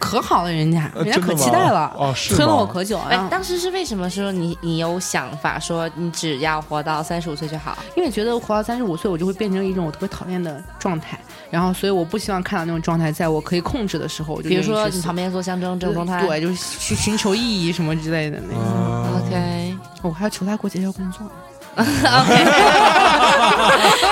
[0.01, 2.99] 可好了，人家人家可期待了，哦是催了我可久。
[3.01, 7.79] 哎然，后当时是为什么说你你有想法说你只要活到三十五岁就好？
[7.95, 11.21] 因为觉得活到三十五岁，我就会变成一种我特别讨厌的状态，
[11.51, 16.27] 然后所以我不希望看到那种状态，在我可以控制的时时候，我就比如说你旁边做象征这种状态。
[16.27, 18.65] 对，就是去寻求意义什么之类的那种。
[18.65, 21.31] 啊，，OK，我还要求他给我介绍工作。
[21.77, 22.45] OK，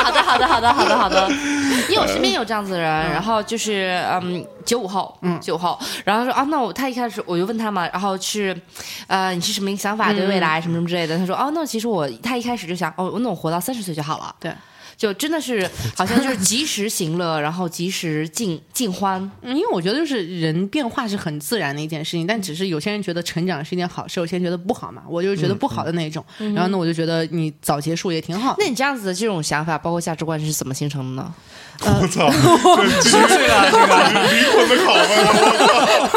[0.02, 1.28] 好的，好的，好的，好的，好的。
[1.88, 8.56] 因为我身边有这样子的人，然后就是嗯，九五后，嗯，九五后，然后说啊，那我他一开始我就问他嘛，然后是，
[9.06, 11.16] 呃，你是什么想法对未来什么什么之类的？
[11.18, 14.52] 他说哦，那其实我他一开始就想哦，那我活到三十岁就好了，对，
[14.98, 25.04] 就真的是好像就是及时行乐，然后及时尽 尽欢，嗯，因为我觉得就是人变化是很自然的一件事情，但只是有些人觉得成长是一件好事，有些人觉得不好嘛。
[25.08, 26.24] 我就是觉得不好的那种。
[26.38, 28.56] 然后呢，我就觉得你早结束也挺好的。
[28.58, 31.32] 那你这样子的这种想法，包括价值观是怎么形成的呢？
[32.00, 32.28] 我操，
[33.02, 33.70] 十岁了？
[33.70, 33.86] 这个
[34.32, 36.10] 灵魂的拷问了，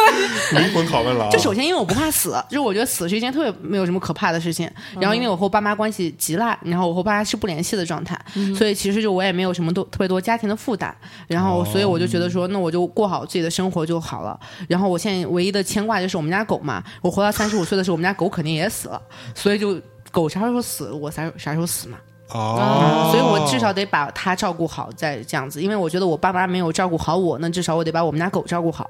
[0.59, 1.29] 灵魂拷问了啊！
[1.29, 4.69] 就首先因为我不怕死，就是我觉得死是一件特别没有什么可怕的事情。
[4.99, 8.19] 然后因为我和我爸妈关系极烂，然后我和我爸妈是不联系的状态，
[8.57, 10.93] 所以其实就我也没有什么多特别多家庭的负担。
[11.27, 14.39] 然后所以我就觉得说，那我就过好自己的生活就好了。
[14.67, 18.99] 然后我现在唯一的牵挂就是我们家狗嘛，我活到三十五岁的时候，我们家狗肯定也死了，
[19.35, 19.79] 所以就
[20.11, 21.97] 狗啥时候死，我啥啥时候死嘛。
[22.33, 25.61] 哦，所以我至少得把它照顾好，再这样子。
[25.61, 28.89] 因为我觉得我爸妈没有照顾好我，那至少我得把我们家狗照顾好。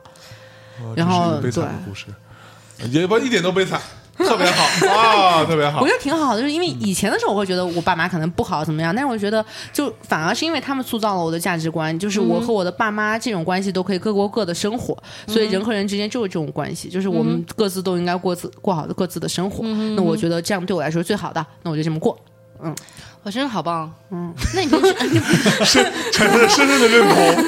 [0.83, 2.07] 哦然后悲惨的对故事，
[2.89, 3.79] 也不一点都悲惨，
[4.17, 5.93] 特别好啊，特别好我觉。
[5.93, 19.63] 得挺好的，就是因为以前的时候我会觉得我爸妈可能不好怎么样，但是我觉得就反而是因为他们塑造了我的价值观，就是我和我的爸妈这种关系都可以各过各的生活，所以人和人之间就是这种关系，就是我们各自都应该过自过好的各自的生活。
[19.95, 22.17] 那我觉得这样对我来说是最好的，那我就这么过。
[23.23, 27.45] 我真的好棒，嗯，那你平时深 深深深的认同。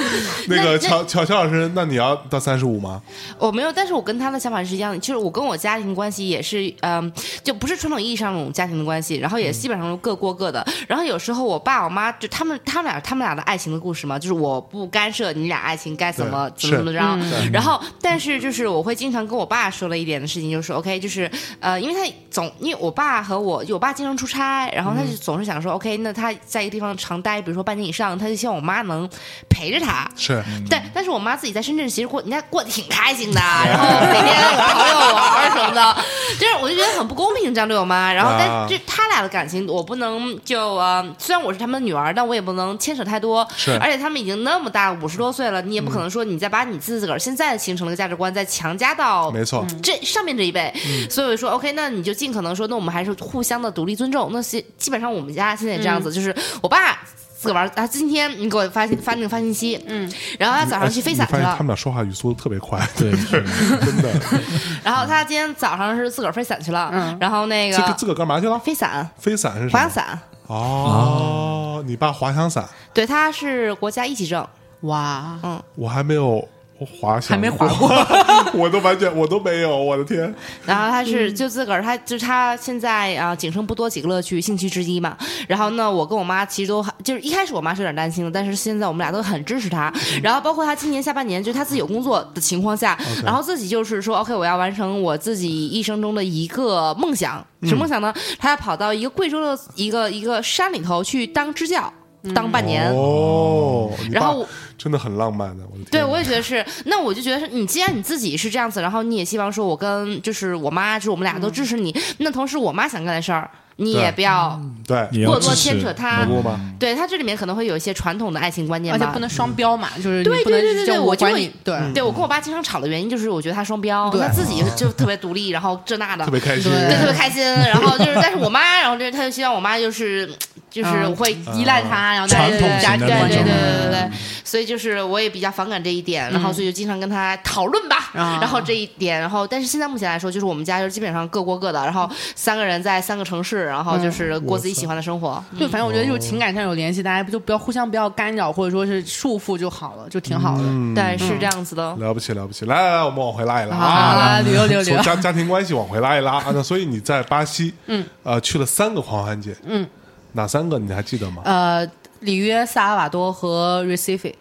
[0.48, 3.02] 那 那个乔乔乔老师，那你要到三十五吗？
[3.40, 7.12] 我没有，但是我跟他的想法是一样的，就是我跟我家庭关系也是，嗯、
[7.44, 10.64] 就不是传统意义上那种家庭的关系，然后也基本上都各过各的。
[10.88, 17.00] 然后有时候我爸我妈就他们他们俩他们俩的爱情的故事嘛，就是我不干涉你俩爱情该怎么怎么怎么着。
[17.42, 17.50] 是。
[17.52, 29.10] 然后但是就是我会经常跟我爸说了一点的事情，就是 OK，就是呃，因为他总因为我爸和我，就我爸经常出差，然后他就总是想说、OK，那他在一个地方常待，比如说半年以上，他就希望我妈能
[29.49, 30.08] 陪着他。
[30.15, 35.95] 是但但是我妈自己在深圳其实过，人家过得挺开心的， 然后每天有朋友玩什么的，
[36.39, 38.13] 就是我就觉得很不公平这样对我妈。
[38.13, 43.47] 然后啊但这他俩的感情，我不能就呃，虽然我是他们的女儿，但我也不能牵扯太多。
[43.56, 50.73] 是而且他们已经那么大，五十多岁了，你也不可能说你再把你自个儿现在形成的价值观再强加到没错，这上面这一辈，
[51.10, 54.30] 所以我说 OK，那你就尽可能说，那我们还是互相的独立尊重。
[54.32, 56.98] 那些基本上我们家现在也这样子，就是我爸
[57.38, 61.39] 自个儿玩，啊，今天你给我发信发那个发信息，嗯，然后他早上去飞伞去了。
[61.39, 63.44] 你发现他，们俩说话语速特别快，对，是
[63.84, 64.10] 真的。
[64.84, 68.58] 然后他今天早上是自个儿飞伞去了，然后那个这个自个儿干嘛去了？
[68.60, 69.10] 飞伞。
[69.20, 69.72] 飞伞是什么？
[69.72, 74.48] 滑翔伞，哦，你爸滑翔伞，对，他是国家一级证，
[74.82, 75.62] 哇，嗯。
[75.76, 76.48] 我还没有
[76.86, 77.89] 滑翔，还没滑过，
[78.54, 80.34] 我都完全我都没有，我的天！
[80.65, 85.17] 然后他是就自个儿，他就是他现在啊，仅剩不多几个乐趣，兴趣之一嘛。
[85.48, 89.91] 然后呢，我跟我妈其实都很就是一开始我妈是有点担心的，但是现在我们俩都很支持他。
[90.22, 98.13] 然后包括他今年下半年，就是他自己有工作的情况下，然后自己就是说，OK，我要完成我自己一生中的一个梦想，什么梦想呢？
[98.39, 101.91] 他要跑到一个贵州的一个一个山里头去当支教，
[102.34, 102.91] 当半年。
[102.93, 104.48] 哦，然后我
[104.84, 106.65] 真的很浪漫的，对，我也觉得是。
[106.84, 111.96] 那我就觉得是你，既然你自己是这样子，然后你也希望说，我跟就是我妈，就是我们俩都支持你。
[112.17, 116.26] 那同时，我妈想干的事儿，你也不要对，也要过多牵扯她可。
[116.28, 116.60] 不吗？
[116.80, 127.44] 对他这里面可能会有一些传统的爱情观念吧，而且不能双标嘛，就是你对不能对对对对我就会管你，对对我跟我爸经常吵的原因就是，我觉得他双标，他自己就特别独立，然后这那的，特别开心，对对，特别开心。
[127.74, 130.30] 然后就是，但是我妈，然后就是他就希望我妈就是
[130.70, 134.12] 就是会依赖他，然后对再对对传统型家庭对对对对对对，
[134.44, 145.44] 所以就是我也比较反感这一点，然后所以就经常跟他讨论吧，啊然后这一点，然后但是现在目前来说，就是我们家就是基本上各过各的，然后三个人在三个城市，然后就是过自己喜欢的生活。
[145.60, 150.64] 就反正我觉得就是情感上有联系，大家就不要互相不要干扰或者说是束缚就好了，就挺好的。
[150.66, 151.96] 嗯，对，是这样子的。
[151.96, 152.66] 了不起了不起！
[152.66, 156.52] 来来来，我们往回拉一拉好旅游旅游旅游家家庭关系往回拉一拉啊。
[156.54, 159.88] 那所以你在巴西， 嗯，呃，去了三个狂欢节，嗯，
[160.34, 160.78] 哪三个？
[160.80, 161.42] 你还记得吗？
[161.46, 161.88] 呃，
[162.22, 164.34] 里约、萨尔瓦多和 Recife，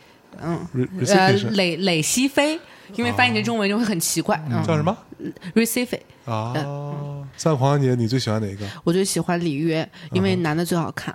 [0.43, 1.47] 嗯，？Re- 呃 Recife 是。
[1.51, 2.59] 累累西非，
[2.95, 4.41] 因为翻译成中文就会很奇怪。
[4.51, 4.97] 嗯叫什么
[5.55, 6.53] ？，Recife，啊，
[7.37, 8.67] 三个狂欢节你最喜欢哪个？
[8.85, 11.15] 我最喜欢里约，因为男的最好看。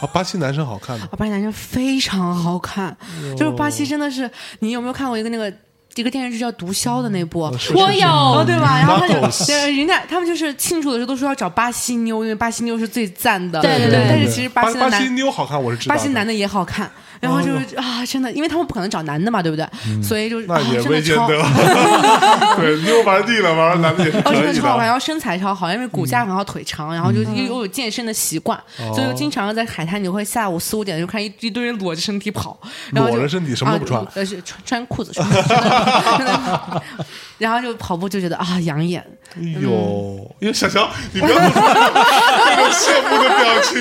[0.00, 2.96] 啊，巴西男生好看吗啊，巴西男生非常好看，
[3.36, 4.30] 就是巴西真的是，
[4.60, 5.52] 你有没有看过一个那个？
[5.96, 8.78] 一个电视剧叫《毒枭》的那部，我有，对吧？
[8.78, 13.60] 然后他就，人家他们就是庆祝的时候都说要找巴西妞，因为巴西妞是最赞的。
[13.60, 14.06] 对对对。
[14.08, 15.94] 但是其实巴西巴西妞好看，我是知道。
[15.94, 16.88] 巴西男的也好看。
[17.20, 19.66] 然后就是啊，真的，因为他们不可能找男的嘛，对不对？
[20.02, 21.26] 所以就是那也未见得。
[22.56, 24.22] 对，你又玩腻了，玩男的也可以。
[24.22, 32.58] 真的超好玩，然后身材超好，因为骨架很好，腿长，然后就又又有健身的习惯，所以就经常在海滩，你会下午四五点就看一一堆人裸着身体跑，
[32.92, 35.12] 裸着身体什么都不穿，呃是穿穿裤子，
[37.36, 39.04] 然后就跑步就觉得啊养眼。
[39.36, 41.36] 哎呦，因为小乔，你不要
[42.70, 43.76] 羡慕的表情。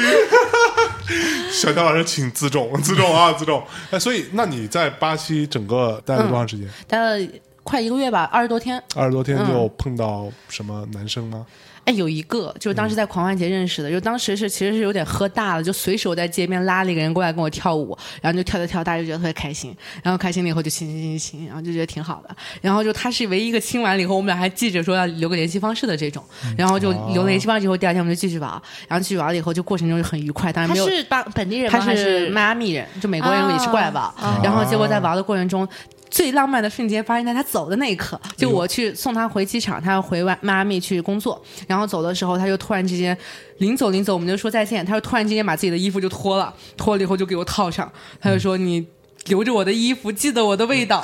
[1.52, 3.64] 小乔老师，请自重，自重啊，自重。
[3.92, 6.68] 哎，所以，那你在巴西整个待了多长时间？
[6.88, 7.28] 待了
[7.64, 8.82] 快一个月吧，二十多天。
[8.96, 11.46] 二十多天就碰到什么男生吗？
[11.86, 22.36] 哎，有一个就是当时在狂欢节认识的，就当时是其实是有点喝大了，就随手在街边拉了一个人过来跟我跳舞，然后就跳着跳，大家就觉得特别开心，然后开心了以后就亲亲亲亲，然后就觉得挺好的。
[22.62, 26.24] 然后就他是唯一一个亲完了以后，我们俩还记着说要留个联系方式的这种，
[26.58, 28.50] 然后就留了联系方式以后，第二天我们就继续玩，
[28.88, 30.54] 然后继续玩了以后，就过程中就很愉快。
[30.54, 31.80] 当然没有他是本本地人吗？
[31.80, 34.14] 他是迈阿密人，就美国人也是过来玩，
[34.44, 35.68] 然后结果在玩的过程中。
[36.10, 43.18] 最浪漫的瞬间发生在他走的那一刻，就我去送他回机场，他要回迈阿密去工作，然后走的时候，他就突然之间，
[43.60, 48.86] 临走临走，我们就说再见，他就突然之间把自己的衣服就脱了，脱了以后就给我套上，他就说你
[49.26, 51.02] 留着我的衣服，记得我的味道，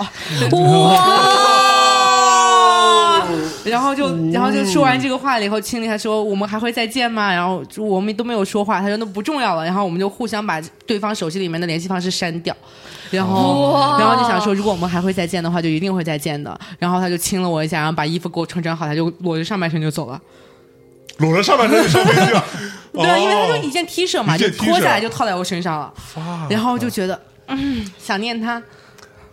[0.52, 1.62] 哇！
[3.64, 7.32] 然后就然后就说完这个话了以后，亲了他说我们还会再见吗？
[7.32, 12.56] 然后我们都没有说话，他说那不重要了，然后我们就互相把对方手机里面的联系方式删掉。
[13.12, 16.60] 然后，然后就想说，如果我们还会再见的话，就一定会再见的。
[16.80, 20.20] 然后他就亲了我一下，然后把衣服给我穿整好，他就裸着上半身就走了。
[21.18, 22.44] 裸着上半身就上飞机了？
[22.92, 25.94] 对啊，因为他就一件 T 恤嘛，就脱下来就套在我身上了。
[26.50, 27.18] 然后就觉得，
[27.48, 28.62] 嗯，想念他。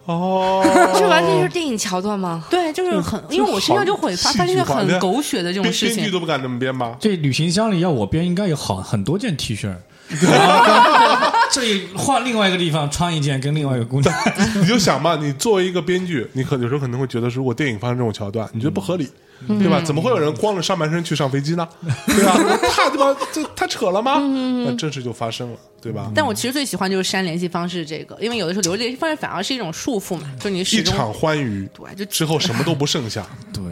[0.05, 0.63] 哦，
[0.99, 2.45] 这完全是电影桥段吗？
[2.51, 5.97] 对，就是很，因为我身上就会发生一些很狗血的这种事情。
[5.97, 6.97] 编剧都不敢这么编吧？
[6.99, 9.73] 这旅行箱里要我编，应该有好很多件 T 恤。
[11.53, 14.15] 这里换另外一个地方穿一件，跟另外一个姑娘，
[14.59, 19.07] 你就想吧，你作为一个编剧，你可有时候可能会觉得，如果电影发生这种桥段，你觉得不合理，
[19.47, 19.81] 对吧？
[19.83, 21.69] 怎么会有人光着上半身去上飞机呢？
[22.07, 22.33] 对吧？
[22.71, 24.19] 太他妈这太扯了吗？
[24.65, 26.11] 那正事就发生了，对吧？
[26.15, 33.63] 但我其实最喜欢就是删联系方式这个，因为有的时候留联系方式反而是一种束缚嘛，就你一场欢愉，对，就之后什么都不剩下， 对，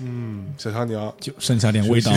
[0.00, 2.12] 嗯，小乔你要就剩下点味道，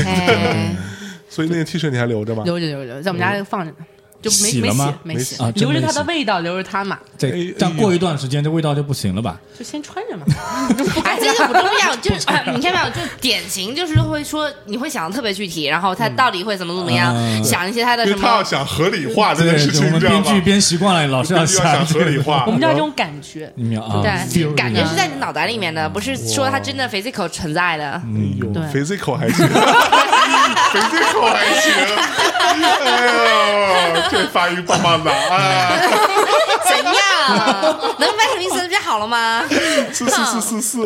[1.27, 2.43] 所以那个 T 恤你还留着吗？
[2.45, 3.77] 留着留着，在我们家放着呢。
[4.21, 4.93] 就没洗了吗？
[5.03, 6.97] 没洗啊，留着它的味道，留着它嘛。
[7.17, 9.39] 对，这样过一段时间，这味道就不行了吧？
[9.57, 10.25] 就先穿着嘛。
[11.05, 12.89] 哎，这个不重要，就是你看没有？
[12.89, 17.13] 就典型就是会说，你会想的特别具体，然后它到底会怎么怎么样，
[17.43, 18.21] 想一些它的什么？
[18.21, 22.43] 他要想合理化这件事情，我们编剧编习惯了，老是要 想合理化。
[22.47, 28.01] 我们叫这种感觉，对，感觉是在你脑袋里面的，不是说它真的 physical 存在的。
[28.53, 29.45] 对，physical 还行
[30.71, 31.73] ，physical 还行。
[32.57, 33.05] 哎
[33.95, 34.97] 呦，这发育棒棒。
[35.05, 35.71] 啊！
[36.67, 37.95] 怎样？
[37.99, 39.45] 能掰成名词不就好了吗？
[39.49, 40.77] 是是是是是。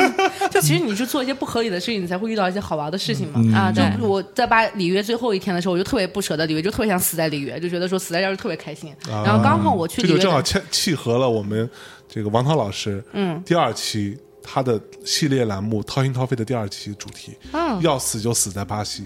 [0.50, 3.58] 就其实你是做一些不合理的事情，你才会遇到一些好玩的事情嘛。
[3.58, 3.84] 啊，对。
[4.00, 8.94] 我在巴里约最后一天的时候，我就特别不舍得里约，就特别想死在里约，就觉得说死在这儿特别开心。
[9.06, 11.68] 然后刚好我去里约，这就正好契契合了我们
[12.08, 14.18] 这个王涛老师嗯第二期。
[14.48, 19.04] 他的系列栏目《掏心掏肺》的第二期主题，嗯，要死就死在巴西，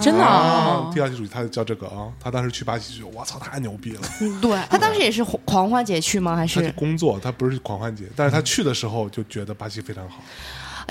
[0.00, 0.90] 真的啊！
[0.94, 2.10] 第二期主题他就叫这个啊。
[2.18, 4.00] 他当时去巴西去，我操，太牛逼了！
[4.40, 6.34] 对他当时也是狂欢节去吗？
[6.34, 7.20] 还是工作？
[7.20, 10.16] 他不是狂欢节，但是他去的时候就觉得巴西非常好。
[10.18, 10.24] 哎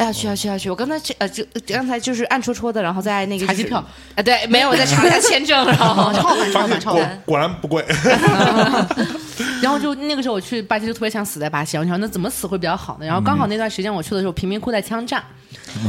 [0.05, 0.69] 呀，去啊去啊去！
[0.69, 3.83] 我刚才呃就刚才就是暗戳戳的，然后在那个查机票
[4.15, 7.85] 啊，对，没有我在查一下签证，然后超烦超烦超烦，果然不贵。
[9.61, 13.05] 然后就那个时候我去巴西就特别想死在巴西，我想那怎么死会比较好呢？
[13.05, 15.23] 然后刚好那段时间我去的时候贫民窟在枪战，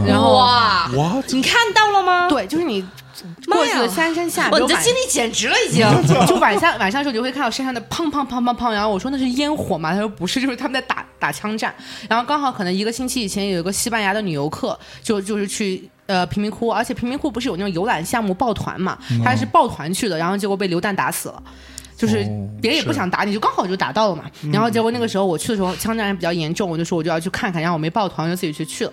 [0.07, 0.91] 然后哇，
[1.29, 2.29] 你看到了吗？
[2.29, 2.85] 对，就是你。
[3.47, 5.87] 过去的山山下，你的经历简直了，已经。
[6.27, 8.73] 就晚上晚上的时候，你就会看到山上的砰砰砰砰砰。
[8.73, 9.93] 然后我说那是烟火嘛？
[9.93, 11.75] 他说不是，就是他们在打打枪战。
[12.09, 18.99] 然后刚好可能一个星期以前有一个西班牙的女游客，就就是去呃贫民窟，而且贫民窟不是有那种游览项目抱团嘛？
[19.25, 21.43] 他是抱团去的，然后结果被流弹打死了。
[21.97, 22.27] 就是
[22.63, 24.25] 别人也不想打你，就刚好就打到了嘛。
[24.51, 28.93] 然后结果那个时候我去的时候枪战还比较严重，我就说我就要去看看，然后我没抱团，我就自己去去了。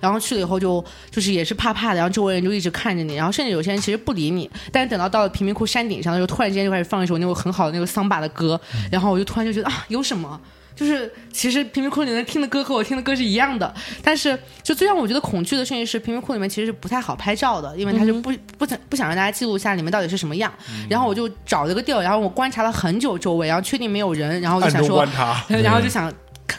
[0.00, 4.50] 然后去了以后就就是也是怕怕的，然后周围人就一直看着你，然后甚至有些人其实不理你。
[4.72, 8.60] 但是等到到了贫民窟山顶上的时候，突然之间就开始放一首那个很好的那个桑巴的歌，
[8.90, 10.40] 然后我就突然就觉得啊有什么。
[10.76, 20.52] 就是其实贫民窟里面听的歌和我听的歌是一样的，但是就最让我觉得恐惧的事情是，贫民窟里面其实是不太好拍照的，因为他就不不想不想让大家记录下里面到底是什么样。
[20.88, 25.04] 然后我就找了个地儿，然后我观察了很久周围，然后确定没有人，然后就想说，
[25.50, 26.12] 然后就想。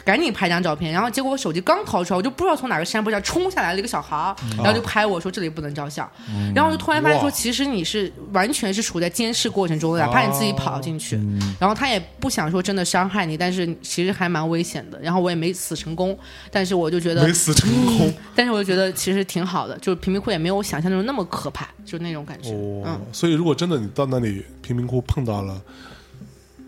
[0.04, 6.08] 赶紧拍张照片，然后结果我手机刚掏出来，我就不知道从哪个山坡上冲下来了一个小孩儿，然后就拍我说这里不能照相，
[6.54, 11.18] 然后我就突然发现说其实你是完全是处在监视过程中的，哪怕你自己跑进去，
[11.58, 16.16] 然后他也不想说真的伤害你，但是其实还蛮危险的，然后我也没死成功，
[16.50, 17.68] 但是我就觉得没死成
[17.98, 22.50] 功，但是我就觉得其实挺好的，就是贫民窟也没有我想象中那么可怕，就那种感觉。
[22.52, 25.60] 嗯，所以如果真的你到那里贫民窟碰到了。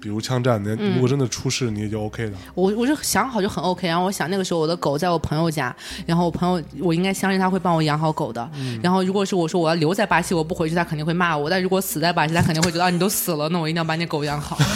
[0.03, 2.33] 比如枪战，那如果真的出事，你也就 OK 的。
[2.55, 5.73] 我我就想好就很 OK，然后我想那个时候我的狗在我朋友家，
[6.05, 8.51] 然后我朋友我应该相信他会帮我养好狗的。
[8.83, 11.49] 然后如果是我说我要留在巴西，我不回去，他肯定会骂我。
[11.49, 14.59] 但如果死在巴西，他肯定会觉得啊你都死了，那我一定要把你狗养好。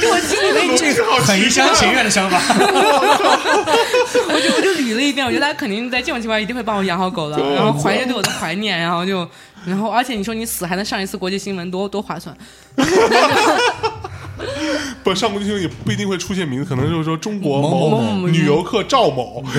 [0.00, 2.40] 我心里面这个很一厢情愿的想法。
[4.30, 9.28] 我就我就捋了一遍，我觉得他肯定在这种情况一定会帮我养好狗的，然后怀念对我的怀念，然后就。
[9.66, 12.36] 然后，而且你说你死还能上一次国际新闻，多多划算。
[15.08, 19.42] 不上国际新闻也不一定会出现名字，可能就是说中国某某女游客赵某。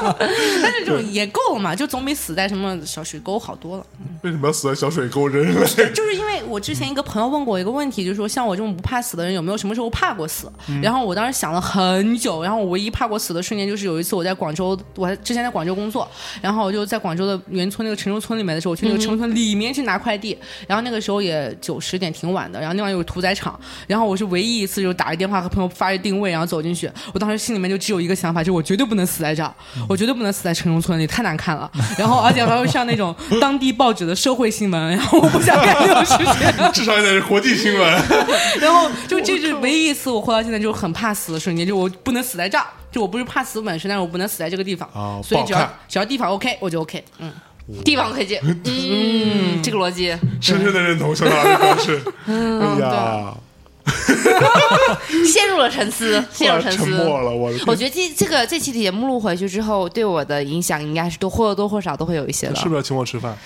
[0.62, 3.86] 但是就也够了嘛，就总比死在什么小水沟好多了。
[4.22, 5.28] 为什么要死在小水沟？
[5.28, 5.54] 人
[5.94, 10.50] 就是因为我之前一个朋友问过我一个问题，就是说像我这种不怕死的人，有没有什么时候怕过死？
[10.82, 16.08] 然后我当时想了很久，然后我唯一怕过死的瞬间就是有一次我在广州，我之前在广州工作，
[16.40, 29.52] 然后我就在广州的原村那个城中村里面的时候，我去那个城中村里面去拿快递，然后那个时候也九十点挺晚的，然后另外有个屠宰场，然后我是唯一一次就打个电话和朋友发一定位，然后走进去，我当时心里面就只有一个想法，就是我绝对不能死在这儿，
[29.88, 31.70] 我绝对不能死在城中村里，太难看了。
[31.98, 34.80] 然后而且还会上那种当地报纸的社会新闻。
[34.90, 38.02] 然后我不想干这种事情，至少也得是国际新闻。
[38.60, 44.88] 然后就这是唯一一次我活到现在就很怕死的瞬间，就我不能死在这儿，就我不是怕死本身，但是我不能死在这个地方。
[44.94, 47.04] 啊，所以只要只要地方 OK，我就 OK。
[47.18, 47.32] 嗯，
[47.84, 48.40] 地方可以接。
[48.42, 50.08] 嗯， 这个逻辑
[50.40, 52.00] 深深的认同，小老师表示。
[52.26, 53.34] 哎呀。
[55.26, 57.30] 陷入了沉思， 陷入沉思，沉默了。
[57.30, 62.54] 我我觉得这这个这期节目录回去之后，对我的影响应该是多或多或少都会有一些的。
[62.56, 63.36] 是不是要请我吃饭？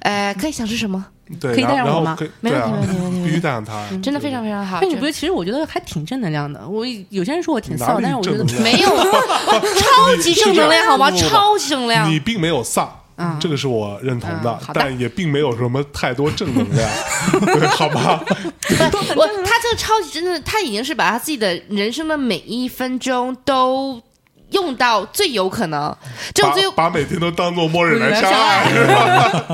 [0.00, 1.02] 呃，可以想吃什么？
[1.40, 2.14] 对，可以带上我吗？
[2.40, 3.82] 没问题，没问题，没问题，必须带上他。
[4.02, 4.78] 真的非常非常好。
[4.82, 5.12] 那你不是？
[5.12, 6.68] 其实我觉得还挺正能量的。
[6.68, 11.10] 我有些人说我挺丧，但是我觉得没有，超级正能量， 好吗？
[11.10, 12.10] 超级正能量。
[12.10, 13.00] 你并没有丧。
[13.16, 16.90] 嗯，这个是我认同的，但也并没有什么太多正能量，
[17.70, 18.20] 好吧？
[19.16, 24.02] 我他这个超级真的，他已经是把他自己的人生的每一分钟都
[24.50, 25.96] 用到最有可能，
[26.34, 28.64] 就最把每天都当做末日来相爱，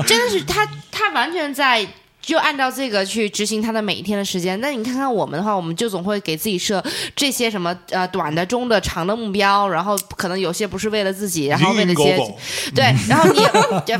[0.07, 1.87] 真的是他，他完全在。
[2.21, 4.59] 就按照这个去执行他的每一天的时间。
[4.61, 6.83] 那你看看我们的话，我们就总会给自己设
[7.15, 12.17] 这些什么呃短的、中的、长的目标，然后可能有些不是为了自己，然后为了些
[12.75, 13.41] 对，然后你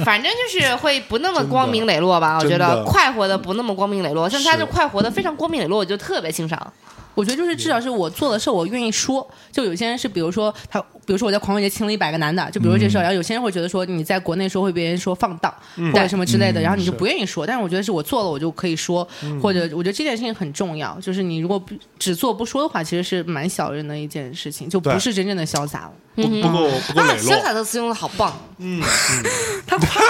[0.06, 2.38] 反正就是会不那么光明磊落吧？
[2.38, 6.74] 我觉得快活的不那么光明磊落，像他就快活的非常光明磊落，我就特别欣赏。
[7.14, 9.30] 我觉得就是至少是我做的事，我愿意说。
[9.52, 13.02] 就有些人是，比如说他，比如说我在狂欢节亲了一百个男的，就比如说这事儿。
[13.02, 17.46] 然后有些人会觉得说你在国内说会被人说放荡或者什么之类的，然后你就不愿意说。
[17.46, 19.08] 但是我觉得是我做了，我就可以说。
[19.42, 21.62] 或者我觉得这件事情很重要，就是你如果
[22.00, 25.92] 只做不说的话，其实是蛮小人的一件事情，就不是真正的潇洒了。
[26.16, 27.32] 不不够不够磊落。
[27.32, 28.38] 潇洒的词用的好棒。
[28.58, 29.24] 嗯嗯，
[29.68, 29.88] 他夸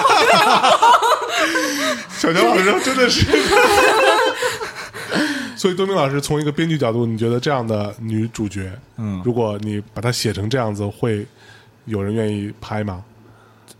[2.17, 3.25] 小乔老师真的是。
[5.61, 11.23] 所以，东明老师从一个编剧角度，你觉得这样的女主角，嗯，如果你把它写成这样子，会
[11.85, 13.03] 有人愿意拍吗？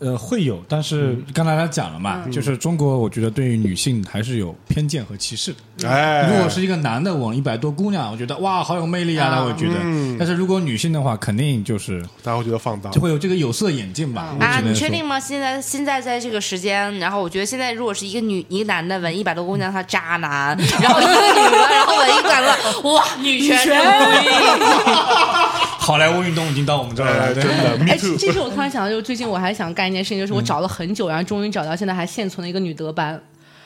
[0.02, 5.88] 呃，会有，但是刚才他讲了嘛，就是中国，我觉得对于女性还是有偏见和歧视的。
[5.88, 9.76] 哎，如果是一个男的吻一百多姑娘，我觉得哇，好有魅力啊，他会觉得。
[10.18, 14.36] 但是如果女性的话，肯定就是大家会觉得放荡，就会有这个有色眼镜吧。
[14.39, 15.20] 啊，你确定吗？
[15.20, 23.76] 现在现在在这个时间，然后我觉得现在如果是一个女一个男的吻一百多姑娘，他渣男；然后一个女的，然后吻一百个，哇，女权主义。
[25.92, 27.78] 好莱坞运动已经到我们这儿来，真的。
[27.86, 33.22] 哎，其实我突然想到，就是最近我还想干一件事情，就是我找了很久，然后终于找到现在还现存的一个女德班。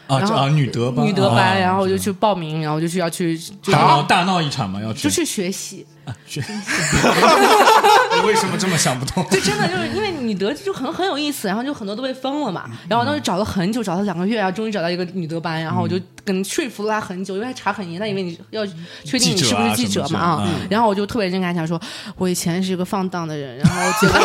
[0.07, 0.49] 啊啊！
[0.49, 3.39] 女德班，女德班，然后我就去报名，然后就去要去
[3.71, 5.85] 大闹大闹一场嘛，要去就去学习。
[6.27, 6.47] 学习。
[8.13, 9.27] 你为什么这么想不通？
[9.31, 12.69] 就真的就是因为女德就很很有意思，然后就很多都被封了嘛。
[12.87, 18.63] 然后当时找了很久，找了两个月，然后终于找到一个女德班，然后我就跟说服了他很久，因为他查很严，他以为你要
[19.03, 20.47] 确定你是不是记者嘛啊。
[20.69, 21.81] 然后我就特别认真讲说，
[22.17, 24.19] 我以前是一个放荡的人，然后结果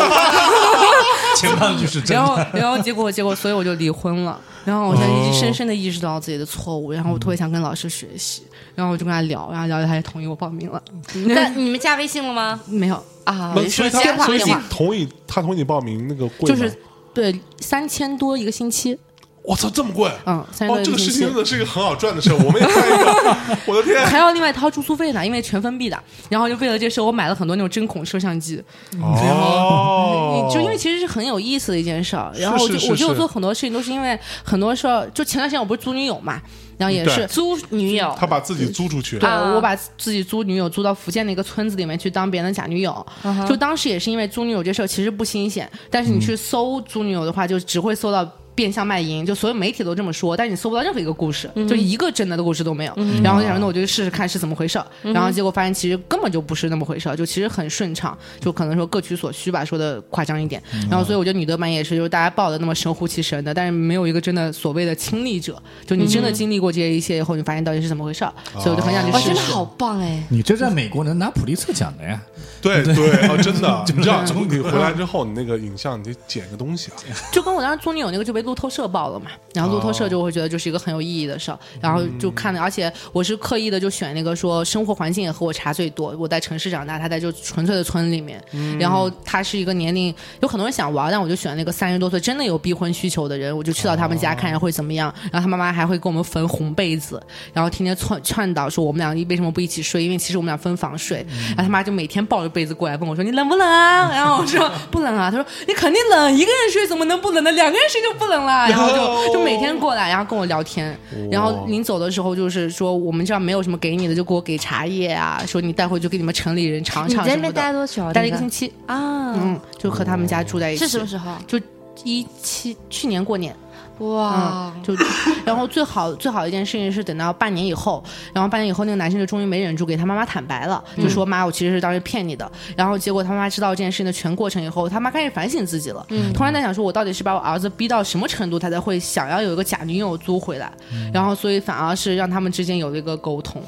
[1.35, 4.39] 前半句是真的，然后然后结果结果，所以我就离婚了。
[4.65, 8.43] 然后我现在已经深深的意识到自己的错误，然后我特别想跟老师学习，
[8.75, 10.81] 然后我就跟他聊，然后聊着他也同意我报名了。
[11.27, 12.59] 那你们加微信了吗？
[12.67, 16.73] 没有啊，所以他所以你同意他同意你报名那个贵就是
[17.13, 18.97] 对三千多一个星期。
[19.43, 20.09] 我操，这么贵！
[20.25, 20.37] 嗯，
[20.69, 24.05] 哦，这个事情真的是一个很好赚的事我们也干一个， 我的天！
[24.05, 25.99] 还要另外掏住宿费呢，因为全封闭的。
[26.29, 28.63] 然后就为了这事，我买了很多那种针孔摄像机。
[29.01, 32.31] 哦，就因为其实是很有意思的一件事儿。
[32.37, 36.39] 然后我就我就做很多事情都是因为很多事儿，就前段时间我不是租女友嘛，
[36.77, 39.17] 然后也是租女友，他把自己租出去。
[39.17, 43.03] 对，我把自己租女友租到福建的一个村子里面去当别人的假女友。
[43.49, 48.31] 就当时也是因为租女友这事儿其实不新鲜，但是你去搜租女友的话，就只会搜到。
[48.53, 52.93] 变相卖淫，就所有媒体都这么说，但是你搜不到任何一个故事，就一个真的的故事都没有。
[53.23, 60.61] 然后我想说，那我就试试看是怎么回事然后结果发现其实根本就不是那么回事就其实很顺畅，就可能说各取所需吧，说的夸张一点。
[60.89, 69.25] 然后所以我觉得女德版也是，就是大家报的那么神乎其神的，但是没有一个真的所谓的亲历者，就你真的经历过这些一切以后，你发现到底是怎么回事所以我就很想去试试。
[69.27, 70.23] 真的好棒哎！
[70.29, 72.21] 你这在美国能拿普利策奖的呀？
[72.61, 72.93] 对对
[73.27, 76.97] 哦，真的，你知道，你回来之后，你那个影像你得剪个东西啊。
[77.31, 79.21] 就跟我当时租女友那个就被路透社报了。
[79.21, 88.41] 嘛，然后路透社就会觉得就是一个很有意义的事儿，然后就看，而且我是刻意的就选那个说生活环境也和我差最多，我在城市长大，他在就纯粹的村里面，
[88.79, 97.21] 然后他是一个年龄有很多人想玩，但我就选那个三十多岁真的有逼婚需求的人，我就去到他们家看一下会怎么样，然后他妈妈还会给我们缝红被子，
[97.53, 107.51] 然后天天劝劝导说我们俩为什么不一起睡，因为其实我们俩分房睡，然后他妈就每天抱着被子过来问我说你冷不冷啊，然后我说不冷啊，他说你肯定冷，一个人睡怎么能不冷呢？
[107.51, 109.33] 两个人睡就不冷了， 然后就。
[109.33, 110.95] 就每天过来，然后跟我聊天，
[111.31, 117.23] 然后临走的时候就是说我们这儿没有什么给你的，就给我给茶叶啊，说你带回去给你们城里人尝尝。
[117.23, 118.11] 你在那边待多久？
[118.13, 120.85] 待了一个星期啊，嗯，就和他们家住在一起。
[120.85, 121.31] 是什么时候？
[121.47, 121.59] 就
[122.03, 123.55] 一七去年过年。
[124.01, 124.95] 哇，就
[125.45, 132.49] 然后最好最好的一件事情是等到半年以后，然后半年以后那个男生就终于没忍住给他妈妈坦白了，就说妈，我其实是当时骗你的。
[132.75, 136.33] 然后结果他妈妈知道这件事情的全过程以后，他妈开始反省自己了，嗯。
[136.33, 140.71] 突然在想说，我到底是把我儿子逼到什么程度，他才会想要有一个假女友租回来？
[141.13, 143.61] 然后所以反而是让他们之间有了一个沟通，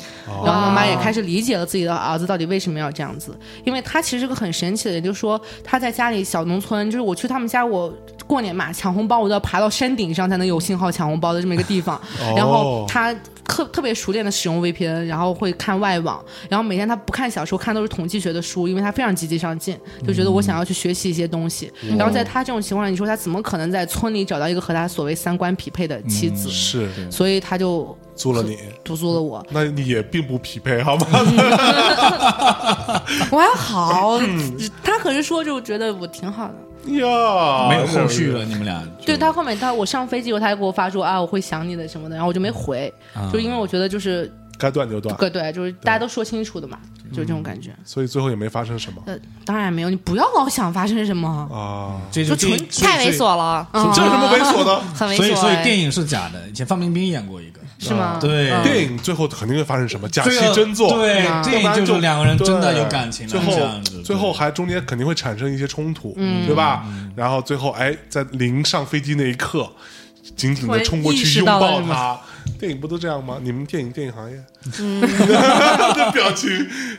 [0.44, 7.94] 然后妈妈也开始理解了自己的儿子到底为什么要这样子，因为他其实是个很神奇的人，就是说他在家里小农村，就是我去他们家我
[8.34, 11.04] 过年嘛抢红包，我都要爬到山顶上才能有信号抢。
[11.04, 12.00] 红包的这么一个地方，
[12.36, 13.14] 然 后他
[13.46, 19.78] 特特别熟练的使用 VPN，然后会看外网，然后每天他不看小说，看都是统计学的书，因为他非常积极上进，
[20.08, 21.72] 就觉得我想要去学习一些东西。
[21.98, 26.50] 然后在他这种情况下，你说他怎么可能在村里找到一个和他所谓三观匹配的妻子？
[26.50, 29.46] 是，所以他就租了你，租租了我。
[29.52, 31.06] 那你也并不匹配，好吗？
[33.30, 34.20] 我还好，
[34.82, 36.56] 他可是说就觉得我挺好的。
[36.86, 38.84] 呀，没有后续了，你们俩。
[39.06, 42.94] 对他后面，他我上飞机以后，他还给我发说啊，我会想你的什么的，然后我就没回，
[43.32, 46.78] 就因为我觉得就是该断就断，对对，就是大家都说清楚的嘛，
[47.12, 47.72] 就是这种感觉。
[47.84, 49.02] 所以最后也没发生什么。
[49.06, 54.80] 呃，当然没有，你不要老想发生什么啊，这就纯太猥琐了，这有什么猥琐的？
[54.94, 55.18] 很猥琐。
[55.18, 57.60] 所以所以电影是假的，以前范冰冰演过一个。
[57.84, 58.18] 是吗？
[58.20, 60.08] 对，电影最后肯定会发生什么？
[60.10, 63.52] 假戏真做，对，电影就是两个人真的有感情，最后
[64.04, 66.14] 最后还中间肯定会产生一些冲突，
[66.48, 66.86] 对吧？
[67.16, 69.70] 然后最后哎，在临上飞机那一刻，
[70.36, 72.20] 紧紧的冲过去拥抱他。
[72.60, 73.38] 电影不都这样吗？
[73.42, 74.38] 你们电影电影行业，
[75.96, 76.50] 的表情，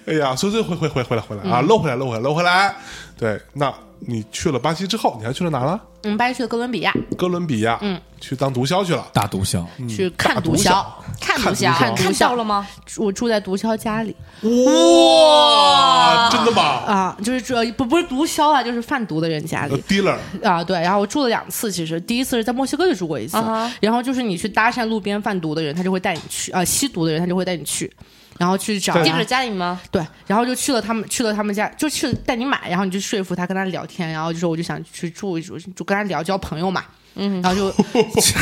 [0.07, 1.51] 哎呀，所以回回回回来回来。
[1.51, 2.75] 啊，搂回来搂回来搂回来。
[3.19, 3.73] 对，那
[4.07, 5.81] 你去了巴西之后，你还去了哪了？
[6.03, 6.93] 嗯，巴西去了哥伦比亚。
[7.17, 10.85] 哥伦比亚，嗯，去当毒枭去了，大毒枭，去看毒枭，
[11.21, 12.67] 看毒枭，看毒枭了吗？
[12.99, 14.15] 我住在毒枭家里。
[14.43, 16.63] 哇，真的吗？
[16.63, 19.83] 啊，就是主要不不是毒枭啊，就是贩毒的人家里。
[19.89, 20.79] dealer 啊，对。
[20.81, 23.39] 然后我住了两次，其实第一次是在墨西哥就住过一次。
[23.81, 27.91] 然后就是你去搭讪路边贩毒的人，他就会带你去啊；吸毒的人，他就会带你去。
[28.39, 29.81] 然后去找地址家里吗？
[29.91, 36.83] 对，然后就去了他们，去了他们家，就去带你买，然后你就说服他跟他聊天，然后就说我就想去住一住，就跟他聊交朋友嘛。
[37.17, 37.73] 嗯，然后就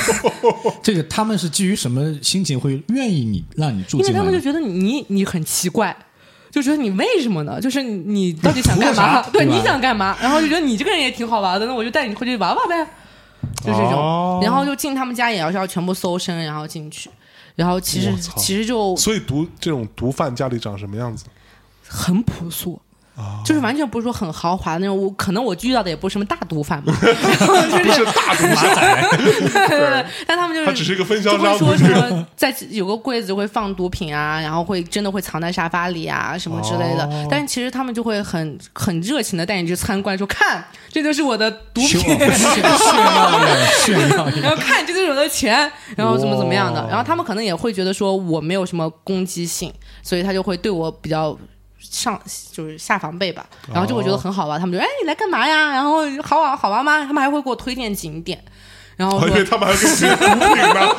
[0.82, 3.98] 这个他们是基于什么心情会愿意你让你住？
[4.00, 5.94] 因为他们就觉得你你很奇怪，
[6.50, 7.60] 就觉得你为什么呢？
[7.60, 9.20] 就是你到底想干嘛？
[9.30, 10.16] 对，你想干嘛？
[10.22, 12.82] 然后就觉得你这个人也挺好玩的，那我就带你回去玩玩呗，
[13.62, 14.40] 就这种。
[14.42, 17.10] 然后就进他们家也要是要全部搜身，然后进去。
[17.54, 21.24] 然后其实其实就所以毒这种毒贩家里长什么样子？
[21.86, 22.80] 很朴素，
[23.44, 25.00] 就是完全不是说很豪华的那种。
[25.02, 27.06] 我可能我遇到的也不是什么大毒贩嘛， 不
[27.92, 29.08] 是大毒马仔，
[29.68, 37.26] 对 对，但他们就是他只是一个分销商，就会说什么在有个柜子会放毒品啊，然后会真的会藏在沙发里啊什么之类的。
[37.30, 42.18] 但是其实他们就会很很热情的带你去参观，说看这就是我的毒品，炫
[42.62, 42.76] 耀
[43.84, 46.86] 炫耀，然后看这就是我的钱，然后怎么怎么样的。
[46.88, 51.36] 然后他们可能也会觉得说我没有什么攻击性，所以他就会对我比较。
[51.92, 52.18] 上
[52.50, 54.58] 就是下防备吧，然后就会觉得很好玩。
[54.58, 55.70] 他们就哎，你来干嘛呀？
[55.72, 57.04] 然后好玩好玩吗？
[57.04, 58.42] 他们还会给我推荐景点，
[58.96, 60.94] 然后说他们还给我推荐毒品呢。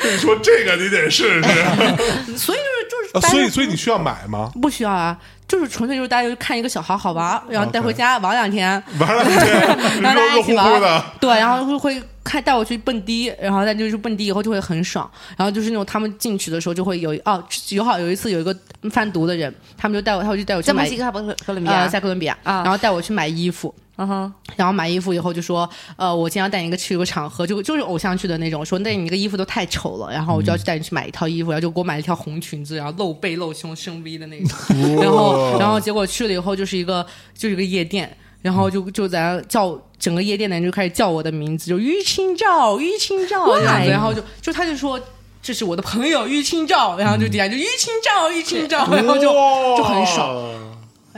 [0.00, 1.42] 跟你说这个你得试试。
[2.38, 2.58] 所以
[2.88, 4.50] 就是就是，所以所以你需要买吗？
[4.62, 5.16] 不需要啊，
[5.48, 9.46] 就是纯粹就是大家就看一个小孩好玩，然后带回家玩两天，玩两天，
[10.00, 11.04] 然后大家一起玩。
[11.20, 12.00] 对，然后会
[12.30, 15.10] 开带我去蹦迪，然后再就是蹦迪以后就会很爽。
[15.36, 18.56] 然后就是那种他们进去的时候就会有哦，有好有一次有一个
[18.88, 20.88] 贩毒的人，他们就带我，他会就带我去买。
[20.88, 20.96] 在
[21.44, 23.74] 哥伦比亚，在哥伦比亚，然后带我去买衣服。
[23.96, 37.04] 嗯哼，然后买衣服以后就说，呃，我今天要带你一个去一个场合，就就是偶像剧的那种，说那你那个衣服都太丑了，然后我就要去带你去买一套衣服，然后就给我买了一条红裙子，然后露背露胸深 V 的那种，然后然后结果去了以后就是一个
[37.34, 44.98] 就是一个夜店，然后就就在叫整个夜店的人就开始叫我的名字，就于清照，于清照这样子，然后就就他就说
[45.42, 49.30] 这是我的朋友于清照，然后就底下就于清照，于清照，然后就
[49.76, 50.34] 就很爽。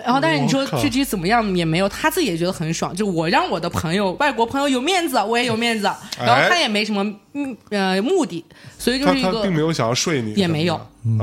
[0.04, 2.96] 然后，但是你说具体怎么样也没有，他自己也觉得很爽。
[2.96, 5.84] 就我让我的朋友、外国朋友有面子，我也有面子。
[6.18, 7.04] 然后他也没什么
[7.34, 8.42] 嗯呃目的，
[8.78, 10.80] 所以就是一个并没有想要睡你，也没有。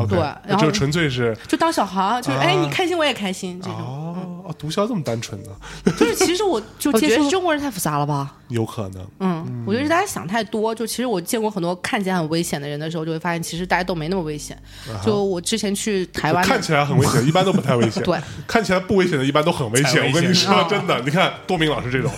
[0.10, 3.78] 对，然后就纯粹是就当小孩，就是哎你开心我也开心这种。
[3.80, 5.50] 哦，毒枭这么单纯的。
[5.98, 8.36] 就是其实我 就觉得中国人太复杂了吧？
[8.50, 9.08] 有可能。
[9.20, 10.74] 嗯，我觉得大家想太多。
[10.74, 14.58] 就其实我见过很多看起来很危险的人的时候，就会发现其实大家都没那么危险。
[15.06, 18.02] 就我之前去台湾，看起来很危险，一般都不太危险。
[18.04, 20.06] 对，看起来不危险的，一般都很危险。
[20.08, 22.12] 我跟你说真的， 你看多明老师这种，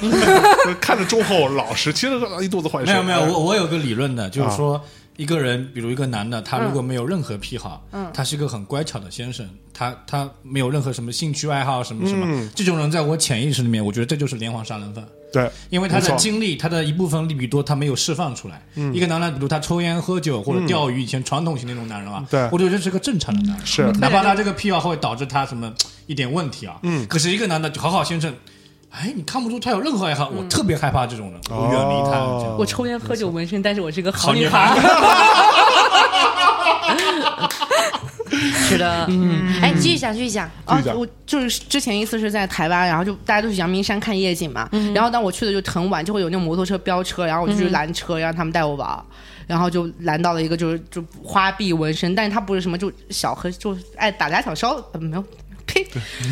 [0.79, 2.85] 看着忠厚老实，其实一肚子坏事。
[2.85, 4.81] 没有没有，我我有个理论的，就是说。
[5.21, 15.05] 一个人，比如一个男的，他如果没有任何癖好，他是一个很乖巧的先生，他他没有任何什么兴趣爱好什么什么，这种人在我潜意识里面，我觉得这就是连环杀人犯。
[15.31, 18.65] 对，因为他的精力，他的一部分利比多他没有释放出来。
[18.91, 25.71] 一个男的，比如他抽烟喝酒或者钓鱼，以前传统型那种男人啊，对，我觉得这是个正常的男人，是，哪怕他这个癖好会导致他什么
[26.07, 28.33] 一点问题啊，嗯，可是一个男的好好先生。
[28.91, 32.19] 哎，你看不出他有任何爱好，我特别害怕这种人，我远离他。
[32.57, 34.77] 我抽烟喝酒纹身，但是我是个好女孩。
[38.67, 40.81] 是的，嗯，哎，继续讲，继续讲啊！
[40.95, 49.05] 我就是之前一次是在台湾，然后就大家都去阳明山看夜景嘛，然后当我去的就很晚，就会有那种摩托车飙车，然后我就去拦车，让他们带我玩，
[49.45, 55.23] 然后就拦到了一个就是就花臂纹身，但是他不是什么就小和就爱打家小烧，没有。
[55.73, 55.85] 呸，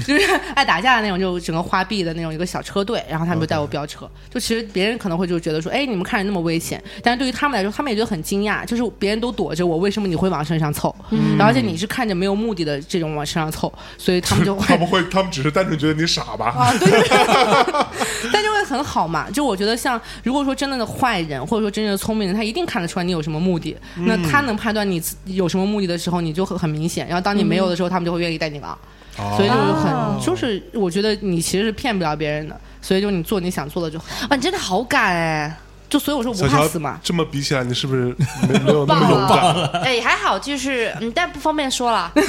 [0.05, 0.21] 就是
[0.55, 4.09] 爱打架的那种，就整个花臂的那种一个小车队，然后他们就带我飙车。
[4.29, 10.93] 就其实别人可能会就觉得说，哎，你们看着那么危险，但是对于他们来说，他们也觉得很惊讶，就是别人都躲着我，为什么你会往身上凑？
[11.37, 16.47] 然后而且你是看着没有目的的这种往身上凑，所以他们就会 他们会他们只是单纯觉得你傻吧？
[16.47, 16.89] 啊，对，
[18.33, 19.29] 但就会很好嘛。
[19.31, 23.75] 就我觉得像如果说真正的坏人，或者说真正的聪明人，他一定看得出来你有什么目的。
[24.05, 27.07] 那他能判断你有什么目的的时候，你就很很明显。
[27.07, 28.77] 然后当你没有的时候，他们就会愿意带你玩。
[29.15, 34.05] 所以就是很，就是我觉得你其实是骗不了别人的，所以就你做你想做的就好。
[34.29, 35.57] 啊，你真的好敢哎！
[35.89, 36.99] 就所以我说我不怕死嘛。
[37.03, 38.15] 这么比起来，你是不是
[38.47, 39.81] 没 没有那么勇敢？
[39.83, 42.11] 哎，还好，就是嗯，但不方便说了。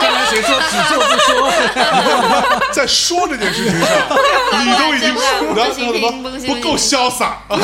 [0.00, 2.60] 刚才谁说只做不说？
[2.72, 3.88] 在说这件事情上，
[4.64, 5.20] 你都已经不
[6.38, 7.38] 行不够潇洒。
[7.48, 7.60] 所以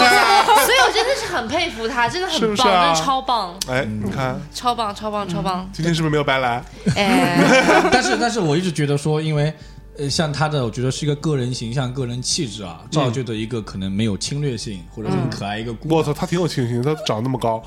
[0.85, 3.55] 我真的是很佩服他，真的很棒，真的超棒。
[3.69, 5.69] 哎，你看，超棒，超棒，超棒。
[5.73, 6.63] 今天是不是没有白来？
[6.97, 7.39] 哎，
[7.93, 9.55] 但是但是我一直觉得说，因为。
[9.97, 15.73] 呃，像他的，我觉得是一个个人形象、个人气质啊，造就的一个可能没有侵略性或者很可爱一个。
[15.89, 17.63] 我操，他挺有侵略性，他长那么高，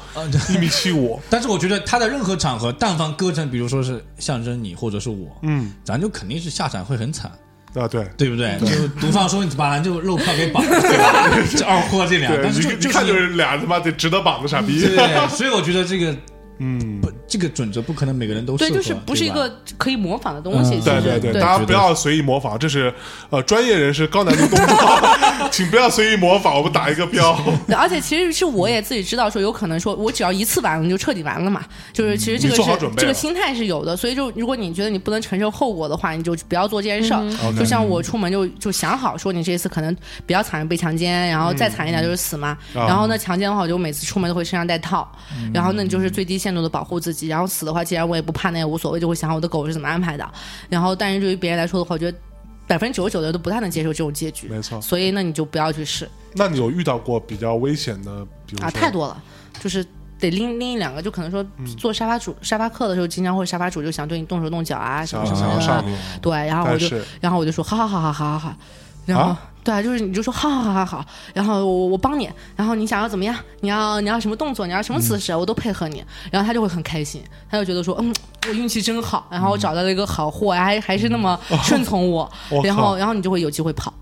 [0.54, 1.20] 一米七五。
[1.30, 7.32] 但是我觉得他在任何场合，但凡割成，比如说是象征你或者是我，嗯，咱就肯定是下场会很惨
[7.76, 8.58] 啊，对对不对？
[8.60, 10.82] 就 毒贩说你把咱就肉票给绑了，
[11.56, 14.82] 这二货这俩，但是就一看就是俩他妈得值得绑的傻逼。
[14.82, 16.14] 对，所以我觉得这个。
[16.60, 20.80] 嗯，不，这个准则不可能每个人都对，就是不是一个可以模仿的东西。
[20.82, 22.94] 对对对，大家不要随意模仿，这是
[23.30, 25.08] 呃专业人士高难度动作，
[25.52, 26.58] 请不要随意模仿。
[26.58, 27.38] 我们打一个标。
[27.78, 31.64] 而且其实是我也自己知道，说有可能说我只要一次完了就彻底完了嘛。
[31.94, 37.54] 就是其实这个是这个心态是有的，所以就如果你觉得你不能承受后果的话，你就不要做这件事儿。
[37.58, 39.96] 就像我出门就就想好说，你这次可能
[40.26, 42.58] 比较惨被强奸，然后再惨一点就是死嘛。
[42.74, 45.08] 然后呢，强奸的话，我就每次出门都会身上带套，
[45.54, 46.47] 然后那你就是最低限。
[46.48, 50.26] 限度的保护自己，然后死的话，既然我也不怕，那也无所谓，就会想我的狗是怎么安排的。
[50.70, 52.18] 然后，但是对于别人来说的话，我觉得
[52.66, 54.48] 百分之九十九的人都不太能接受这种结局。
[54.48, 56.10] 没错，所以那你就不要去试。
[56.36, 59.22] 那你有遇到过比较危险的，比如啊，太多了，
[59.60, 59.86] 就是
[60.18, 61.46] 得拎拎一两个，就可能说
[61.78, 65.84] 做沙发主、沙发客的时候，经常会沙发主就想对你动手动脚啊什么什么的。
[66.22, 68.56] 对，然后我就，然后我就说，好好好好好好好，
[69.06, 69.36] 然后。
[69.68, 73.36] 对啊，就是你就说好好好好好，然后我我帮你，然后你想要怎么样？
[73.60, 74.66] 你要你要什么动作？
[74.66, 75.36] 你要什么姿势？
[75.36, 76.02] 我都配合你，
[76.32, 78.16] 然后他就会很开心，他就觉得说，嗯，
[78.48, 82.32] 我运气真好，然后我找到了一个好货，还还是那么顺从我，
[82.64, 83.94] 然后然后你就会有机会跑，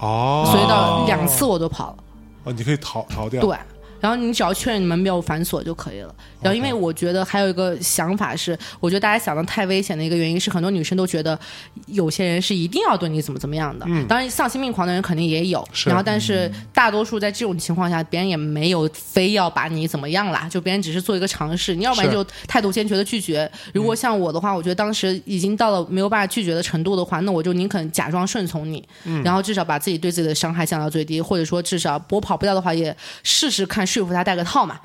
[0.00, 1.96] 哦，所以到两次我都跑了，
[2.44, 3.54] 哦，你可以逃逃掉，对。
[4.00, 6.12] 然后你只要确认你门没有反锁就可以了。
[6.42, 11.38] 然后，因为我觉得还有一个想法是，我觉得大家想的太危险的一个原因是，很多女生都觉得
[11.86, 13.86] 有些人是一定要对你怎么怎么样的。
[13.88, 14.06] 嗯。
[14.06, 15.66] 当然，丧心病狂的人肯定也有。
[15.72, 15.88] 是。
[15.88, 21.74] 然后，但是大多数在这种情况下，别人也没有非要把你怎么样啦，就别人只是做一个尝试。
[21.74, 23.50] 你要不然就态度坚决的拒绝。
[23.72, 28.86] 如果像我的话，我觉得当时已经到了没有办法拒绝的程度的话，那我就宁肯假装顺从你，
[29.24, 34.80] 然后至少把自己对自己的伤害降到最低，或者说至少我跑不掉的话，也试试看说服他戴个套嘛。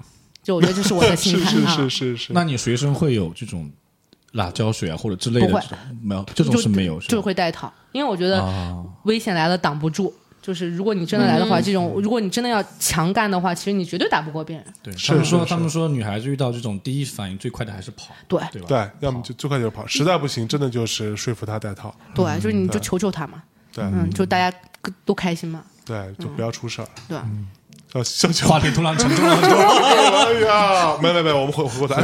[0.47, 2.31] 就我觉得这是我的心 态是是是是。
[2.31, 3.69] 那你随身会有这种
[4.31, 5.47] 辣椒水啊，或者之类的？
[5.47, 5.61] 不会，
[6.01, 7.69] 没有，这种是没有，就会带套。
[7.91, 8.41] 因为我觉得
[9.03, 14.65] 危险来了挡不住，就是如果你真的来的话，这种如果你真的要强干的话，其实你绝对打不过别人。
[14.81, 18.67] 对，他们说他们说女孩子遇到这种第一反应最快的还是跑，对对吧？
[18.69, 21.93] 对，要么就最快就是跑，实在不行，真的就是说服他带套。
[22.15, 23.43] 对，就是你就求求他嘛。
[23.73, 24.57] 对，嗯，就大家
[25.03, 25.61] 都开心嘛。
[25.83, 26.87] 对，就不要出事儿。
[27.09, 27.17] 对。
[28.03, 29.57] 小小话题突然沉重了很多。
[29.61, 31.95] 哎呀，没没没，我们回回过头。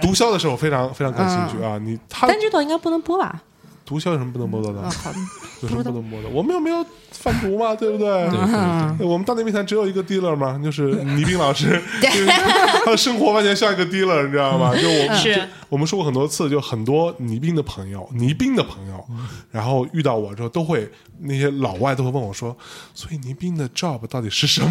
[0.00, 1.78] 毒枭的时候非常非常感兴趣啊！
[1.78, 3.40] 你他但这段应该不能播吧？
[3.86, 4.90] 毒枭 有什么不能摸的？
[4.90, 5.18] 好的，
[5.62, 6.28] 有什么不能摸的？
[6.28, 8.06] 我们又没有贩毒嘛，对不对？
[9.06, 11.80] 我们大内密谈只有一个 dealer 嘛，就是倪斌老师。
[12.84, 14.74] 他的生活完全像一个 dealer，你知道吗？
[14.76, 19.04] 就我们我们说过很多次，就很多倪斌的朋友，倪斌的朋友，
[19.50, 22.56] 然后遇到我之后，都会那些老外都会问我说
[22.94, 24.70] ：“所以倪斌的 job 到底是什么？”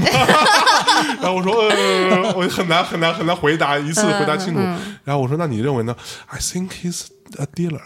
[1.21, 4.59] 然后我说：“呃，我很难很难很难回答一次回答清楚。”
[5.03, 5.95] 然后我说：“那你认为呢
[6.27, 7.07] ？”I think he's
[7.37, 7.79] a dealer。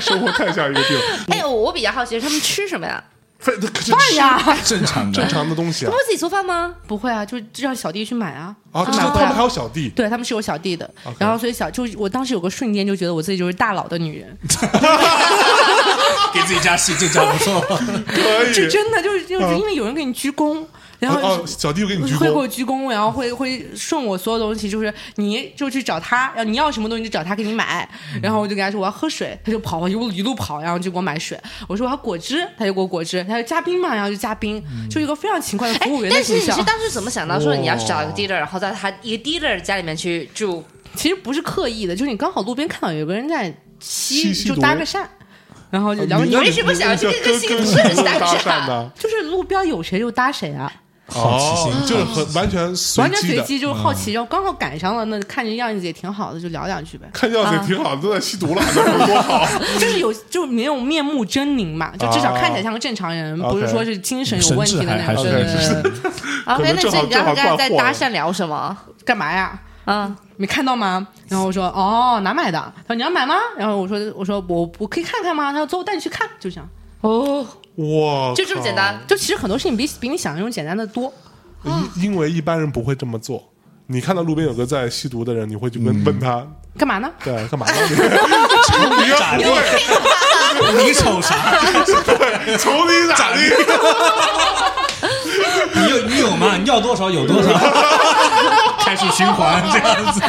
[0.00, 1.32] 生活太像一个 dealer。
[1.32, 3.02] 哎，我比较好奇，他们吃什么呀？
[3.40, 3.54] 饭
[4.16, 5.88] 呀，正常正常的东西啊。
[5.90, 6.74] 不会自己做饭吗？
[6.88, 8.54] 不会啊，就让小弟去买啊。
[8.82, 10.88] 啊，他们还有小弟，对他们是有小弟的。
[11.18, 14.38] 然后所以小就我当时有个瞬间就觉得我自己就是大佬的女人，
[16.32, 17.60] 给自己加戏，这招不错。
[18.06, 20.64] 可以，就真的，就是就是因为有人给你鞠躬。
[21.00, 27.88] 然后小弟又给你鞠躬，会给我鞠躬，然后会会送我所有东西，就是你就去找他，然后你要什么东西就找他给你买。
[28.20, 31.38] 然后我就跟他说我要喝水，他就跑一路一路跑，然后就给我买水。
[31.68, 33.22] 我说我要果汁，他就给我果汁。
[33.28, 34.60] 他就加冰嘛，然后就加冰，
[34.90, 40.62] 就一个非常勤快的服务员但是你是当时怎么想到说你要去找一个 dealer，然后在他一个 dealer 家里面去住？
[40.94, 45.04] 其实不是刻意的，就是你刚好路边看到有个人在吸，就搭个讪。
[45.70, 46.24] 然后就聊。
[46.24, 48.90] 你为什么想要去跟新人搭讪呢？
[48.98, 50.72] 就是路边有谁就搭谁啊。
[51.08, 52.62] 好奇心就是很完全
[52.98, 57.08] 完全随机，就是好奇，然后刚好赶上了，那看着样子也挺好的，就聊两句呗。
[57.12, 59.46] 看样子也挺好的，都在吸毒了，能多好？
[59.80, 65.24] 就是有就没有面目狰狞嘛，就至少看起来像个正常人，不是说是精神有问题的那种。
[66.46, 68.76] OK，那这你刚刚在搭讪聊什么？
[69.04, 69.58] 干嘛呀？
[69.86, 71.06] 啊，没看到吗？
[71.28, 72.58] 然后我说哦，哪买的？
[72.86, 73.36] 他说你要买吗？
[73.56, 75.50] 然后我说我说我我可以看看吗？
[75.52, 76.68] 他说走，我带你去看，就这样。
[77.00, 77.46] 哦。
[77.76, 78.98] 哇，就这么简单？
[79.06, 81.12] 就其实很多事情比比你想象中简单的多。
[81.64, 83.42] 因因为一般人不会这么做。
[83.86, 86.46] 你看到路边有个在吸毒的人，你会去问问他
[86.76, 87.10] 干嘛呢？
[87.24, 87.72] 对，干嘛呢？
[87.88, 89.44] 你咋地？
[90.76, 91.34] 你瞅啥？
[91.86, 93.40] 对，瞅你咋地？
[95.74, 96.56] 你有你有吗？
[96.56, 97.48] 你要多少有多少？
[98.80, 100.20] 开始循环这样子，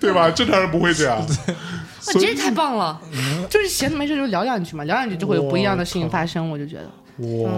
[0.00, 0.30] 对吧？
[0.30, 1.24] 正常人不会这样。
[2.06, 3.00] 哇，真是太棒了！
[3.48, 6.90] 就是闲着没事就聊两句嘛，聊两句就会有不一样的事情发生，我就觉得
[7.44, 7.50] 哇，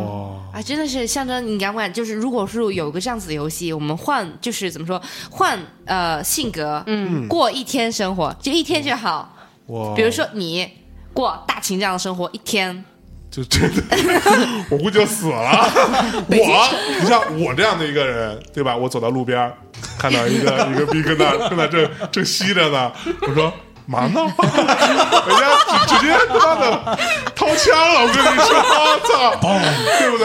[0.53, 1.93] 啊，真的是象征你敢不敢？
[1.93, 9.36] 就是如果是有个这样子的游戏，我们换就是怎么说换呃性格，嗯，过一天生活就一天就好。
[9.66, 10.68] 哇，比如说你
[11.14, 12.84] 过大秦这样的生活一天，
[13.30, 13.82] 就真的
[14.68, 15.70] 我估计就死了。
[16.26, 16.68] 我，
[17.01, 18.76] 你像我这样的一个人，对吧？
[18.76, 19.53] 我走到路边
[19.97, 22.90] 看到一个 一个逼跟那跟那正正吸着呢，
[23.28, 23.53] 我说。
[23.87, 24.20] 嘛呢？
[25.26, 26.99] 人家直直接他妈的
[27.35, 28.03] 掏枪了！
[28.03, 29.12] 我跟你说，我操，
[29.99, 30.24] 对不对？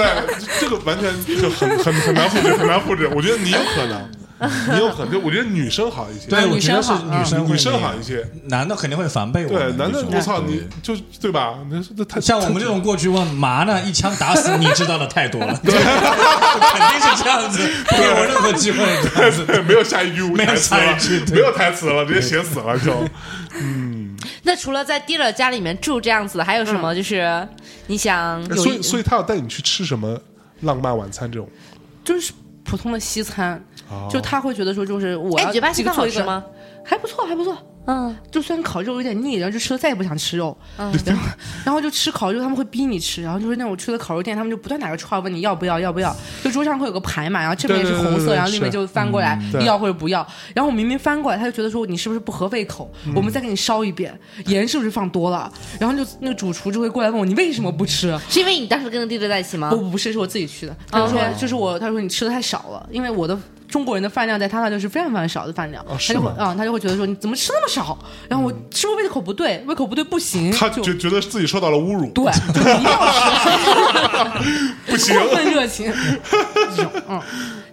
[0.60, 3.10] 这个完全就很很很难复制，很难复制。
[3.14, 4.10] 我觉得你有可能，
[4.72, 9.50] 你有很多，我觉得女生好一些，对，我觉得是女生女生好一些，男的肯定会防备我。
[9.50, 11.56] 对，男的我操，你就对吧？
[11.72, 17.60] 那那太像我们这种过去问嘛呢，一枪打死 你知道的太多了，对，肯定是这样子，
[17.98, 22.94] 没有任何机会，没有下一句没有下一句，没有台词了，直接写死了就。
[23.60, 26.94] 嗯，那除了在 dealer 家里面住这样子，还有什么？
[26.94, 27.48] 就是
[27.88, 30.20] 你想，所以所以他要带你去吃什么
[30.62, 31.50] 浪漫晚餐这种，
[32.04, 32.34] 就是
[32.68, 33.60] 普通的西餐，
[34.10, 36.44] 就他会觉得说，就是我要巴西饭好吃吗？
[36.84, 37.58] 还不错，还不错。
[37.88, 40.56] 嗯，就虽然烤肉有点腻，然后就吃了再也不想吃肉。
[40.78, 41.24] 嗯， 然后
[41.66, 46.16] 然后就吃烤肉，他们会逼你吃，然后就是那种去的烤肉店，他们就不断打个串问你要不要，要不要。
[46.44, 50.26] 就桌上会有个牌嘛，然后这边也是红色，然后那边就翻过来要或者不要。
[50.54, 52.92] 然后我明明翻过来，他就觉得说你是不是不合胃口？
[53.16, 54.14] 我们再给你烧一遍，
[54.48, 55.50] 盐是不是放多了？
[55.80, 58.20] 然后就那个主厨就会过来问我你为什么不吃？
[58.30, 59.70] 是因为你当时跟着弟弟在一起吗？
[59.70, 60.76] 不不是，是我自己去的。
[60.92, 63.38] 他说就是我，他说你吃的太少了，因为我的。
[63.68, 67.77] 中国人的饭量在他那就是非常非常少的饭量，他就会啊，他就会觉得说你怎么吃那么少？
[68.30, 72.24] 然后我吃胃口不对，胃口不对不行，他就觉得自己受到了侮辱，对，
[72.56, 72.98] 就一定要
[74.88, 75.94] 吃，不行，过分热情，
[77.10, 77.22] 嗯，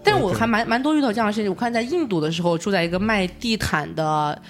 [0.02, 1.50] 但是我还蛮蛮多遇到这样的事情。
[1.50, 4.40] 我看在印度的时候，住在一个卖地毯的。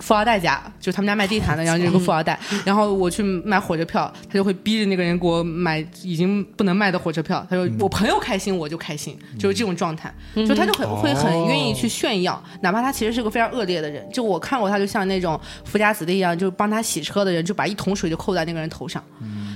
[0.00, 7.44] 富二代家，就他们家卖地毯的，然后就有个富二代， 然后我去买火车票，他就会逼着那个人给我买已经不能卖的火车票。
[7.48, 14.06] 他说我朋友开心我就开心，就是这种状态，就他就很会很愿意去炫耀，哪怕他其实是个非常恶劣的人。
[14.12, 19.02] 就我看过他，就像那种富家子弟一样，就帮他洗车的人，就把一桶水就扣在那个人头上，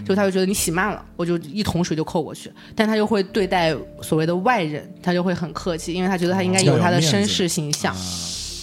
[0.07, 2.51] 就他就觉得你洗慢了，我就一桶水就扣过去。
[2.74, 7.95] 但他就会对待所谓的外人，他就会很客气，因为他觉得他应该有他的绅士形象。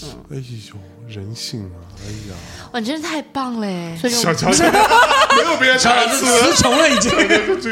[0.03, 0.75] 嗯，哎呦。
[1.07, 1.77] 人性啊！
[1.99, 2.35] 哎呀，
[2.73, 3.97] 哇，你真是太棒嘞！
[4.09, 7.11] 小乔没有别人台词，词穷了已经，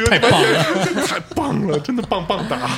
[0.06, 0.64] 太棒了，
[1.06, 2.70] 太棒了，真的棒棒哒，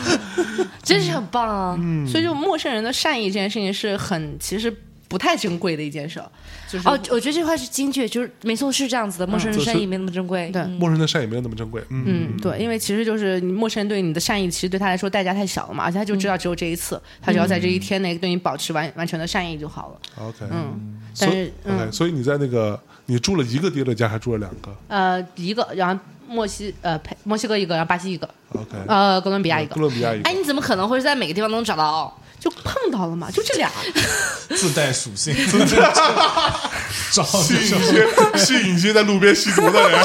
[0.83, 1.77] 真是很棒啊！
[1.79, 4.75] 嗯，所以就陌生人的善意这件事情是很其实。
[5.09, 6.23] 不太珍贵的一件事，
[6.71, 9.27] 就是哦，我觉得这块是精确，就是没错，是这样子的。
[9.27, 11.83] 陌生人善意没那么珍贵，对，陌生人的善意没有那么珍贵。
[11.89, 20.27] 嗯，对，因为其实就是陌生人对你的善意，其实对他来说代价太小了嘛，而且他就知道只有这一次，他只要在这一天内对你保持完完全的善意就好了。
[20.27, 24.77] OK，嗯，但是 OK，所以你在那个你住了一个爹的家，还住了两个？
[24.89, 25.99] 呃，一个，然后
[26.29, 28.29] 墨西呃佩墨西哥一个，然后巴西一个。
[28.53, 29.75] OK，呃，哥伦比亚一个。
[29.75, 30.29] 哥伦比亚一个。
[30.29, 32.15] 哎，你怎么可能会在每个地方都能找到？
[32.39, 33.71] 就碰到了嘛， 就这俩，
[34.51, 35.35] 自带属性，
[37.13, 40.01] 找吸引些吸引些在路边吸毒的人，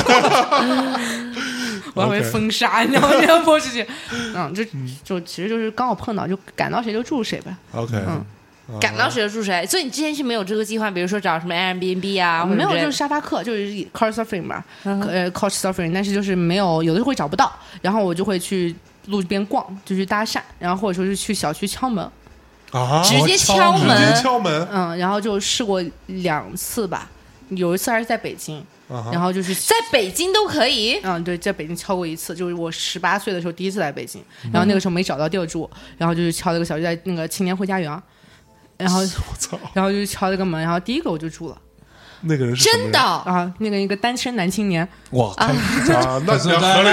[1.94, 3.14] 我还会封杀，你知道吗？
[3.20, 3.86] 这样播出去，
[4.36, 4.64] 嗯，就
[5.04, 7.56] 就其实就是刚好碰到，就赶到谁就住谁呗。
[7.72, 8.26] OK，嗯，
[8.80, 9.64] 赶到谁就住谁。
[9.68, 17.54] 所以你之前是没有这个计划，比如说找什么 Airbnb 啊，没有，就是沙发客，就是 Couchsurfing 嘛，呃，Couchsurfing，但是就是没有，有的时候会找不到，
[17.84, 18.76] 然后我就会去
[19.06, 22.10] 路边逛，就去搭讪，然后或者说是去小区敲门。
[22.74, 23.04] 啊！
[23.04, 24.68] 直接敲门，直接敲门。
[24.72, 27.10] 嗯，然后就试过两次吧，
[27.50, 28.66] 有一次还是在北京，
[29.12, 31.00] 然后就是在北京都可以。
[31.04, 38.02] 嗯，对，在北京敲过一次，就是我十八岁的时候第一次来北京，然后那个时候没找到地儿住，然后就是敲了个小区，在那个青年汇家园，
[38.78, 39.00] 然后
[39.30, 41.58] 我操，然后就敲了个门，然后第一个我就住了。
[42.24, 45.52] 那个人是真的啊，那个一个单身男青年哇啊，
[46.26, 46.90] 那是合理，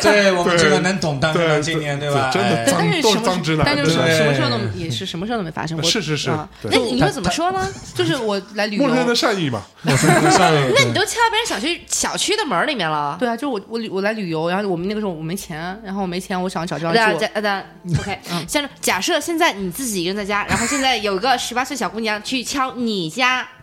[0.00, 2.30] 对，我们这个能懂单身男青年对吧？
[2.32, 6.30] 真的脏都是脏直男，但是什么事都也是什么事都没发生过，是是是。
[6.64, 7.66] 那你说怎么说呢？
[7.94, 10.58] 就是我来旅游，陌生人的善意嘛，陌生人的善意。
[10.76, 13.16] 那你都敲到别人小区小区的门里面了？
[13.18, 17.18] 对啊，就我我我来旅游，然后我们那个时候我没钱，然后我没钱，我想找地方住。
[17.18, 17.64] 假的
[17.98, 23.21] ，OK，像假设现在你自己一个人在家，然后现在有个十八岁小姑娘去敲你家。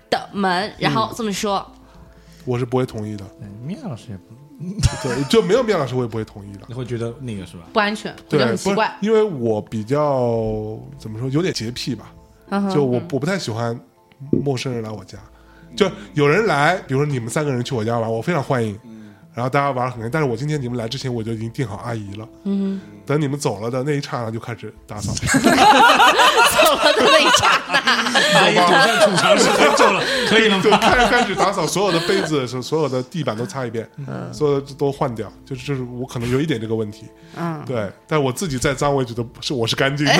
[0.10, 1.66] 的门，然后这么说，
[2.45, 3.26] 我是不会同意的。
[3.64, 4.34] 面老师也不，
[5.07, 6.62] 对，就没有面老师我也不会同意的。
[6.68, 7.64] 你会觉得那个是吧？
[7.72, 8.97] 不安全，对，很奇怪。
[9.01, 12.12] 因为我比较怎么说，有点洁癖吧。
[12.74, 13.80] 就我我不太喜欢
[14.43, 15.20] 陌生人来我家，
[15.76, 18.80] 就有人来，比如说你们三个人去我家玩，我非常欢迎。
[19.34, 22.28] 然后大家玩的很开心，但是我今天你们来之前我就已经定好阿姨了。
[22.44, 25.14] 嗯，等你们走了的那一刹那就开始打扫。
[25.30, 27.80] 走了的那一刹那，
[28.40, 30.62] 阿姨躲在储藏室很久了，可以了。
[30.62, 33.88] 就开始开始打扫，所有的杯子、所所有的地板都擦一遍，
[34.34, 35.32] 所有的都换掉。
[35.46, 37.06] 就是就是我可能有一点这个问题。
[37.38, 40.14] 嗯，对，但我自己再脏，我也觉得是我是干净的。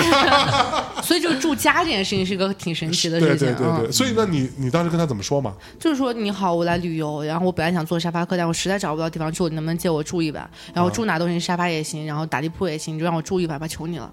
[1.02, 3.38] 所以就住家这件事情是一个挺神奇的事情。
[3.38, 3.92] 对对对对。
[3.92, 5.54] 所以那你你当时跟他怎么说嘛？
[5.78, 9.10] 就是说你好，我来旅游，然后我本来想坐沙发客，但我实在找不到。
[9.10, 10.48] 地方住，你能不能借我住一晚？
[10.72, 14.12] 然后住哪都行，沙发也行，然后打地铺也行，你就让我住一晚吧，求你了。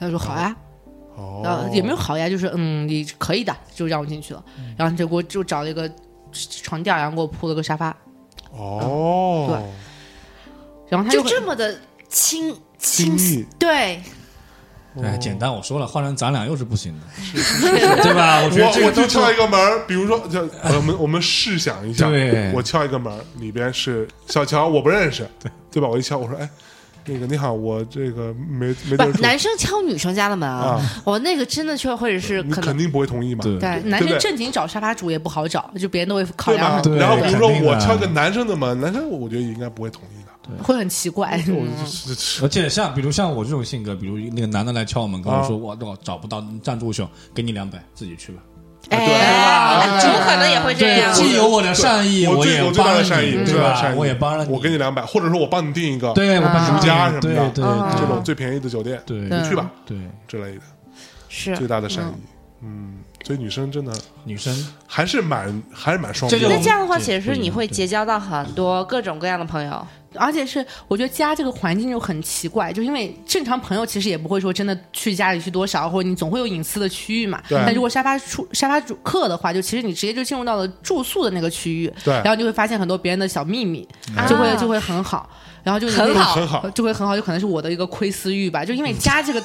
[0.00, 0.56] 他就说好呀，
[1.16, 4.42] 哦，也没有好呀，就是嗯，你可以的，就让我进去了。
[4.76, 5.90] 然后就给我就找了一个
[6.32, 7.94] 床垫，然后给我铺了个沙发。
[8.52, 9.58] 哦，对。
[10.88, 11.78] 然后他就这么的
[12.08, 14.00] 亲亲密，对。
[15.02, 17.06] 哎，简单我说了，换成咱俩又是不行的，
[18.02, 18.40] 对吧？
[18.42, 20.40] 我觉得这我就敲一个门比如说，就
[20.74, 25.88] 我们 我们试想一下，对我敲一个门里边是小乔，我不认识，对对吧？
[25.88, 26.48] 我一敲，我说，哎。
[27.08, 33.42] 那个你好，我这个没没不男生敲女生家的门啊，我那个真的确或者是你肯定不会同意嘛。
[33.42, 36.96] 对，男生正经找沙发主也不好找，就别人都会考量很多。
[36.96, 41.42] 然后比如说我敲个男生的门，男生我觉得应该不会同意的，会很奇怪。
[42.42, 48.42] 而且像比如像我这种性格，比如那个男的来敲我门，跟我说我我找不到站住手，给你两百，自己去吧。
[48.90, 51.12] 哎，怎么可能也会这样？
[51.12, 53.92] 既有我的善意，我也有最大的善意，对吧？
[53.96, 57.64] 我也帮了你，我给你两百，或者说我帮你订一个，对，我帮你家什么的，对，
[57.98, 60.60] 这种最便宜的酒店，对，你去吧，对，之类的，
[61.28, 61.56] 是。
[61.56, 62.12] 最大的善意。
[62.60, 63.92] 嗯，所以女生真的，
[64.24, 64.52] 女生？
[64.86, 66.30] 还是蛮还是蛮双。
[66.32, 69.86] 那这样的话，其实你会结交到很多各种各样的朋友。
[70.14, 77.42] 而且是，我觉得家这个环境就很奇怪，就因为正常朋友其实也不会说真的去家里去多少，或者你总会有隐私的区域嘛。
[77.48, 83.86] 但如果沙发出沙发主客的话，就其实你直接就进入到了住宿的那个区域，对，然后就会发现很多别人的小秘密，
[84.28, 85.28] 就会就会很好。
[85.68, 88.64] 然后就很好，很好，就会很好，就可能是我的一个窥私欲吧。
[88.64, 89.42] 就因为家这个，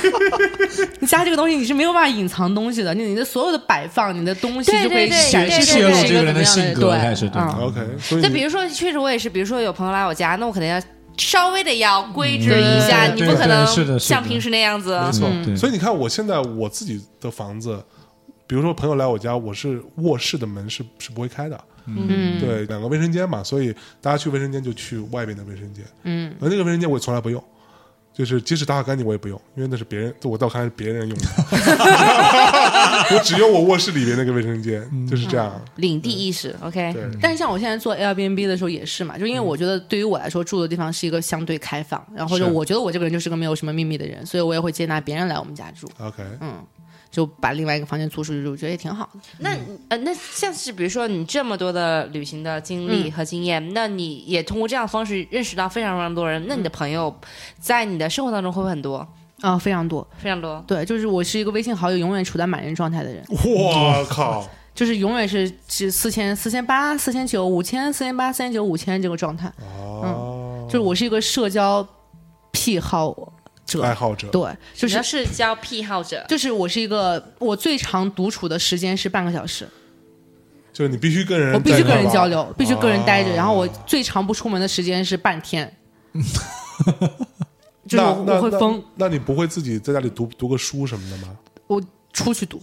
[1.00, 7.40] 你家这个东西你是没有办法隐藏东西的，你你的所有的摆放，你的东西就会显示泄露这个人的性格，对，是对。
[7.40, 7.80] OK，
[8.22, 10.78] 就比如说，确实我也是，比如说有朋友来我家，那我肯定要
[11.16, 13.66] 稍微的要规制一下，你不可能
[13.98, 15.00] 像平时那样子。
[15.06, 17.82] 没错，所以你看，我现在我自己的房子，
[18.50, 21.64] 比如说朋友来我家，我是卧室的门是是不会开的。
[21.86, 25.84] 嗯，对，两个卫生间嘛，所以大家去卫生间就去外面的卫生间。
[26.02, 27.40] 嗯，而那个卫生间我从来不用，
[28.12, 31.24] 就是即使打扫干净我也不用，因为那是别人，我倒看是别人用的。
[33.14, 35.64] 我只用我卧室里边那个卫生间，就是这样。
[35.76, 36.92] 领地意识，OK。
[36.92, 37.08] 对。
[37.22, 45.88] 但是像我现在做 Airbnb 的时候也是嘛，就因为我觉得对于我来说住的地方是一个相对开放，然后就我觉得我这个人就是个没有什么秘密的人，所以我也会接纳别人来我们家住。
[46.00, 46.24] OK。
[46.40, 46.58] 嗯。
[47.10, 49.20] 就把另外一个房间租出去，我觉得也挺好的。
[49.38, 49.50] 那
[49.88, 56.44] 呃，那像是比如说你这么多的旅行的经历和经验，那你也通过这样的方式认识到非常非常多人。
[56.46, 57.14] 那你的朋友
[57.58, 59.06] 在你的生活当中会不会很多？
[59.40, 60.62] 啊，非常多，非常多。
[60.66, 63.24] 对，就是我是一个微信好友永远处在满人状态的人。
[63.28, 64.46] 我靠！
[64.72, 69.52] 就是永远是是四千、四千八、四千九、五千、四千八、四千九、五千这个状态。
[69.58, 70.66] 哦。
[70.68, 71.86] 就是我是一个社交
[72.52, 73.32] 癖好。
[73.78, 79.68] 爱好者对，就是是交癖好者，就是我是一个，我最长独处的时间是半个小时，
[80.72, 85.70] 就是你必须跟人，我必须跟人交流，必须跟人待着，然后我最长不出门的时间是半天，
[87.86, 88.82] 就是我会疯。
[88.96, 91.36] 那你不会自己在家里读读个书什么的吗？
[91.66, 91.80] 我
[92.12, 92.60] 出去读，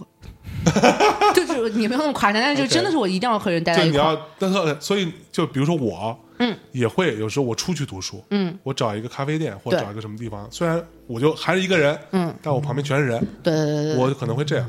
[1.34, 3.92] 就是也没有那么夸张，但是就真的是我一定要和人待在一块。
[3.92, 6.18] 你要，但是所以就比如说我。
[6.38, 14.68] 嗯，也会有时候我出去读书，嗯，我找一个咖啡店或者找一个什么地方，虽然我就还是一个人，嗯，但我旁边全是人，对对对对，我可能会这样，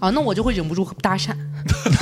[0.00, 1.34] 啊，那我就会忍不住搭讪，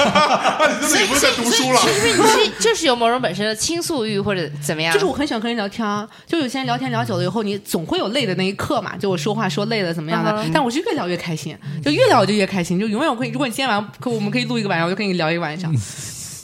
[0.87, 15.73] 所以不是在读书了，因为你是就是有某种本身的倾诉欲或者怎么样，就是我很喜欢跟人聊天啊，就有些人聊天聊久了以后，你总会有累的那一刻嘛，就我说话说累了怎么样的，但我是越聊越开心，就越聊我就越开心，就永远我可以，如果你今天晚上可我们可以录一个晚上，我就跟你聊一个晚上。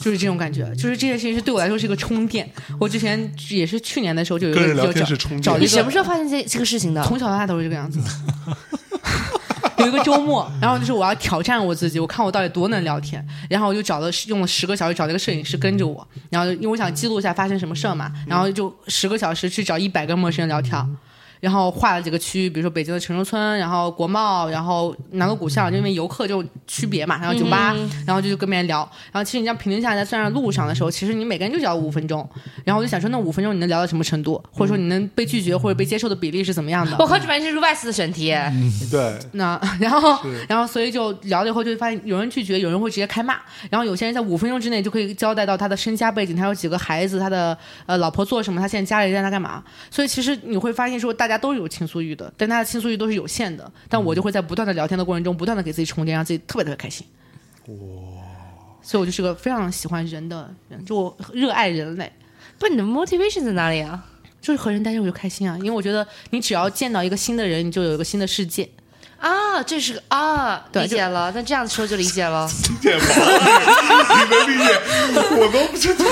[0.03, 2.49] 就是这种感觉，就是这件事情是对我来说是一个充电。
[2.77, 4.93] 我之前也是去年的时候就有一个
[5.41, 7.01] 找你什么时候发现这这个事情的？
[7.03, 7.99] 从小到大都是这个样子。
[9.79, 13.25] 有一个周末，然后就是我要挑战我自己，我看我到底多能聊天。
[13.49, 20.97] 然后我就找了用了十个小时找了一个摄影师跟着我，然后因为我想记录一下发生什么事儿嘛，然后就十个小时去找一百个陌生人聊天。
[21.43, 27.75] 然后画了几个区域，比如说北京的城中村，然后国贸，然后南锣鼓巷，就因为游客就区别嘛，然后酒吧，
[28.07, 28.89] 然后就跟别人聊。
[29.11, 32.25] 然后其实你这样平均下来，在算上路上的时候，其实你每个人就聊五分钟。
[32.63, 34.41] 然后我就想说，那五分钟你能聊到什么程度？
[34.53, 36.95] 或者说你能被拒绝或者被接受的比例是怎么样的？
[36.97, 38.33] 我靠，这完全是 Vice 的选题。
[38.89, 39.19] 对。
[39.33, 40.17] 那 然后
[40.47, 43.35] 然后所以就聊了以后，就发现有人拒绝，有人会直接开骂。
[43.69, 49.61] 然后有些人在五分钟之内就可以交代到他的身家背景，他有几个孩子，他的呃老婆做什么，他现在家里让他干嘛。
[49.91, 52.15] 所以其实你会发现说，大家都有倾诉欲。
[52.15, 57.05] 的，但大家倾诉欲都是有限的，但我就会在不断的聊天的过程中，不断的给自己充电，让自己特别特别开心。
[57.67, 57.75] 哇！
[58.81, 62.11] 所以我就是个非常喜欢人的人，就我热爱人类。
[62.59, 64.03] 不，你的 motivation 在哪里啊？
[64.41, 68.69] 就是和人待着我就开心啊，因为我觉得你只要见到一个新的人，你就有一个新的世界。
[69.19, 71.31] 啊，这是个啊，理解了。
[71.33, 72.45] 那这样说就理解了。
[72.45, 73.03] 理解吗？
[74.19, 74.77] 你能理解？
[75.37, 76.03] 我都不知道。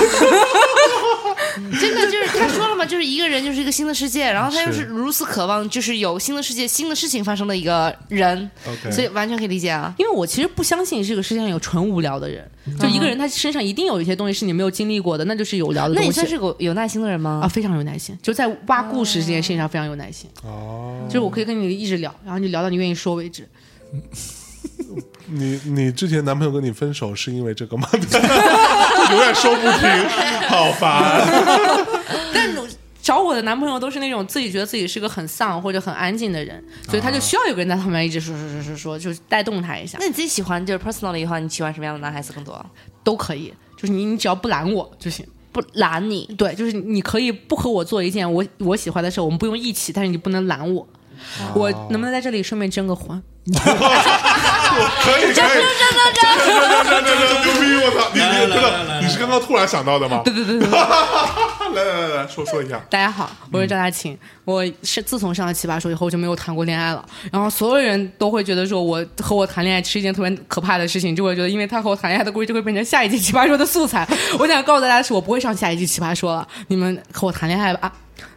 [1.80, 8.50] 真的就是他说了嘛，就是一个人就是一个新的世界，然后他又是如此渴望，就是有新的世界、新的事情发生的一个人，
[8.90, 9.94] 所以完全可以理解啊。
[9.98, 12.48] 因为我其实不相信这个世界上有纯无聊的人，
[12.78, 15.94] 就一个人他身上一定有一些东西是你没有经历过的，那就是有聊的。
[15.94, 17.40] 那你算是个有耐心的人吗？
[17.42, 20.28] 啊，非常有耐心，就在挖故事这件事情上非常有耐心。
[20.44, 23.48] 哦，就是我可以跟你一直聊，然后你聊到你愿意说为止。
[25.26, 27.88] 你你之前男朋友跟你分手是因为这个吗？
[29.10, 30.08] 永远说不停，
[30.48, 31.22] 好烦。
[32.34, 32.50] 但
[33.02, 39.98] 找我的男朋友都是那种自己觉得自己是个很丧或者很安静的人，所以他就需要有个人在旁边一直说说说说说，就是带动他一下。
[40.00, 42.64] 那你自己喜欢就是 personal 的话，你喜欢什么样的男孩子更多？
[43.02, 46.32] 都可以，就是你你只要不拦我就行，不拦你。
[46.38, 50.86] 对，就是你可以不和我做一件我我喜欢的事，我们不用一起，但是你不能拦我。
[51.54, 53.20] 我能不能在这里顺便征个婚？
[54.72, 57.62] 可以，可以，真的，真的，真的，真的，真的，牛逼！
[57.84, 60.22] 我操，你你真的，你是刚刚突然想到的吗？
[60.24, 62.80] 对 对对对，来来来来说说一下。
[62.88, 64.16] 大家好，我是赵大琴。
[64.44, 67.04] 我是自从上了奇葩说以后就没有谈过恋爱了。
[67.30, 74.06] 然后所有人都会觉得说我和我谈恋爱是一件特别可怕的事情，就会觉得因为他和我谈恋爱的故事就会变成下一季奇葩说的素材。
[74.38, 76.46] 我想告诉大家的是，我不会上下一季奇葩说了。
[76.68, 77.92] 你们和我谈恋爱吧。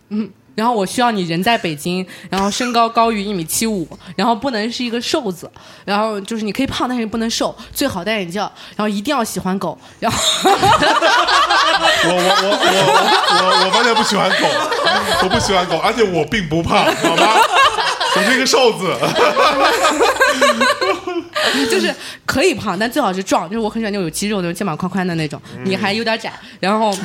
[0.10, 0.30] 嗯。
[0.56, 5.52] 然后我需要你人在北京，然后身高高于一米七五，然后不能是一个瘦子，
[5.84, 8.42] 然后就是你可以胖，但是不能瘦，最好戴眼镜，
[8.76, 10.18] 然后一定要喜欢狗，然后。
[12.08, 12.20] 我我我
[12.52, 12.56] 我
[13.36, 14.36] 我我完全不喜欢狗，
[15.24, 17.28] 我不喜欢狗，而且我并不胖，好吗？
[18.16, 18.96] 我是一个瘦子。
[21.70, 21.94] 就是
[22.26, 26.96] 可以胖，但最好是壮，就是我很喜欢那种有肌肉、那种肩膀宽宽的那种，你还有点窄，然后。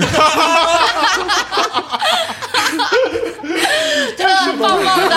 [4.16, 5.16] 就是棒棒的，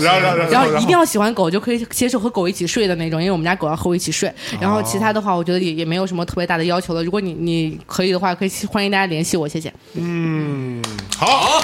[0.00, 4.32] 然后然后然后一定要喜欢狗，就可以接受和狗一起睡的那种，因为我们家狗要和我一起睡。
[4.60, 7.02] 然后其他的话，我觉得也也没有什么特别大的要求了。
[7.02, 9.72] 如果你你可以的话，可以欢迎大家联系我，谢谢。
[9.94, 10.82] 嗯，
[11.16, 11.62] 好？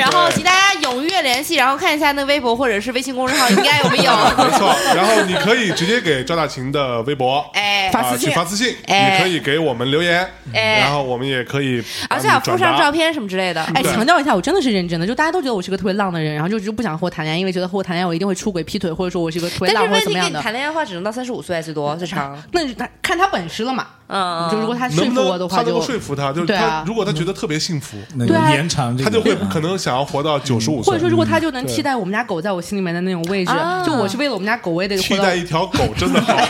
[0.00, 4.12] 然后请大家踊跃联系，然后看一下那微博或者是微信公众号，应该有没有？
[4.36, 4.74] 没错。
[4.94, 13.62] 然后你可以直接给赵大琴的微博，哎，发私信，发私信，你可以给我们留言，哎，然后我们也可以，而且要附上照片什么之类的。
[13.74, 20.40] 哎，强调一下，我真的是认真的，就大家都觉得我是个特别浪的人，然后就就不想和我谈恋爱，因为觉得和我谈恋爱我一定会出轨、劈腿，或者说我是一个特别浪或者怎么样的。
[20.40, 22.36] 谈恋爱的话，只能到三十五岁最多最长。
[22.52, 23.86] 那他看他本事了嘛？
[24.12, 30.92] 嗯，就如果他说服我的话，他能够说服他，就是他如果他觉得特别幸福，对啊，延长，他就会可能想要活到九十五岁。
[30.92, 33.52] 或者说，如果他就能替代我们家狗在我心里面的那种位置，
[33.86, 34.96] 就我是为了我们家狗为的。
[34.98, 36.34] 替代一条狗真的好，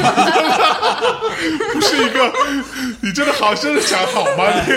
[1.72, 2.32] 不是一个，
[3.02, 4.44] 你真的好，真的想好吗？
[4.66, 4.72] 你，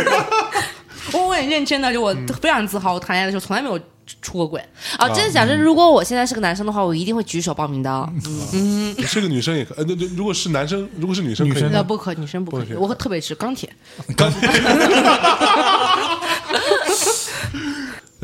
[1.18, 3.80] 我我很认真的，就我非常自豪，我谈恋爱的时候从来没有。
[4.22, 4.62] 出过轨
[4.98, 5.08] 啊！
[5.16, 8.10] 真的讲真，如果我现在是个男生的话，我一定会举手报名的。
[8.52, 12.74] 嗯，是个女生也可，呃，那那如果是男生，如果是女生，女生那不可，女生不可以。
[12.74, 13.70] 我特别是钢铁，
[14.18, 14.50] 钢铁。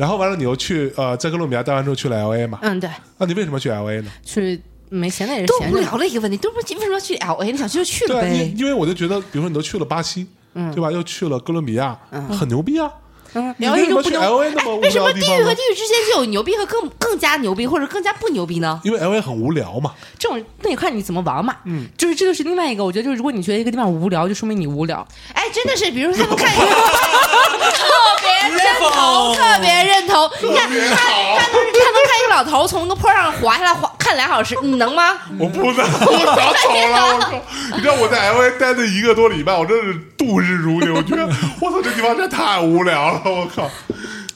[0.00, 2.58] 然后完了，你又去呃，在哥伦比亚待完之后去了 L A 嘛？
[2.62, 2.88] 嗯，对。
[3.18, 4.10] 那你为什么去 L A 呢？
[4.24, 4.58] 去
[4.88, 7.52] 没钱的也是多无聊的一个问题，都不为什么要去 L A？
[7.52, 8.50] 你想去就去了呗。
[8.56, 10.90] 因为我就觉得，比如说你都去了巴西，嗯，对吧？
[10.90, 11.98] 又去了哥伦比亚，
[12.30, 12.90] 很牛逼啊。
[13.34, 14.50] 嗯，L A 就不牛，为
[14.90, 18.80] 什么地域和地域之间就有牛逼和更更加牛逼，或者更加不牛逼呢？
[18.82, 19.92] 因为 L A 很无聊嘛。
[20.18, 21.54] 这种那也看你怎么玩嘛。
[21.66, 25.06] 嗯，就是这就是另外一个，我觉得就是如果你觉得一个地方无聊，就说明你无聊。
[25.34, 27.84] 哎，真的是，比如说他们 看一个特
[28.30, 28.60] 别认
[28.92, 30.30] 同，特别认同。
[30.42, 30.96] 你看他，
[31.36, 35.18] 他能他能看一个老头从个坡上滑下来，滑看俩小时，你能吗？
[35.38, 35.76] 我不能，
[36.06, 37.14] 我早走了。
[37.14, 37.76] 我靠！
[37.76, 40.92] 你知道我在 L A 待了一个多礼拜，我真是度日如年。
[40.92, 41.26] 我觉得
[41.60, 43.22] 我操，这地方真太无聊了。
[43.24, 43.68] 我靠！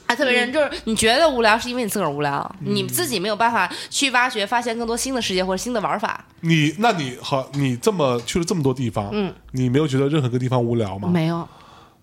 [0.06, 6.22] 还特别认，就是你觉得无聊，是因为你自个儿无聊，你自己没有办法去挖掘、发现更多新的世界或者新的玩法。
[6.40, 11.08] 你，那你好，你这么去了这么多地方，嗯，你没有觉得任何个地方无聊吗？
[11.10, 11.48] 没有。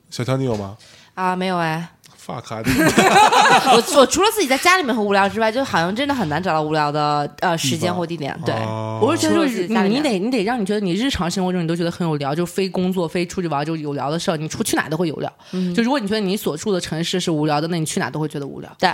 [0.09, 0.75] 小乔，你有吗？
[1.21, 1.87] 啊，没有哎。
[2.23, 2.43] fuck！
[3.73, 8.37] 我我除了自己在家里面很无聊之外，就好像真的很难找到无聊的呃时间或地点。
[8.45, 8.53] 对，
[9.01, 15.31] 我是觉得就是你得你得让你觉得你日常生活中你都觉得很有聊，就非工作非出去玩就有聊的事儿，你出去哪都会有聊。
[15.75, 18.69] 就如果你觉得你所住的城市是无聊的，那你去哪都会觉得无聊。
[18.79, 18.91] 对。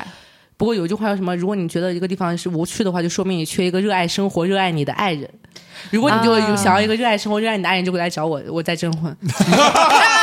[0.55, 1.35] 不过有一句话叫什么？
[1.35, 5.29] 如果你觉得一个地方是无趣的话，就说明你缺一个热爱生活、热爱你的爱人。
[5.91, 9.15] 如果你就想要一个热爱生活、热爱你的爱人，就会来找我，我在征婚。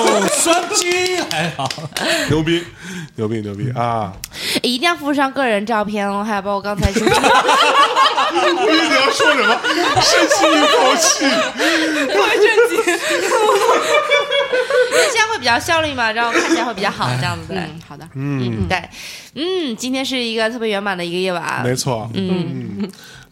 [0.00, 1.68] 哦，双击还好，
[2.30, 2.64] 牛逼，
[3.16, 4.12] 牛逼，牛逼啊！
[4.62, 7.10] 一定要附上个人照片哦，还有包括刚才说，我
[8.70, 9.60] 以为你要说什么，
[10.00, 11.24] 深吸一口气。
[14.90, 17.46] 因为这样会比较效率嘛，然后看起来会比较好，这样子。
[17.50, 18.82] 嗯，好的，嗯，对，
[19.34, 22.88] 嗯，今天是一个特别圆满的一个夜晚，没错，嗯，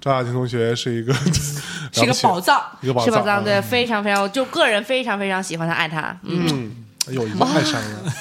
[0.07, 1.13] 张雅琴同学是一个
[1.93, 6.71] 是一个宝藏，一个宝是宝藏，对，非常非常，就个人非常非常喜欢他，爱他，嗯。
[7.09, 8.13] 哎呦，已经爱上了，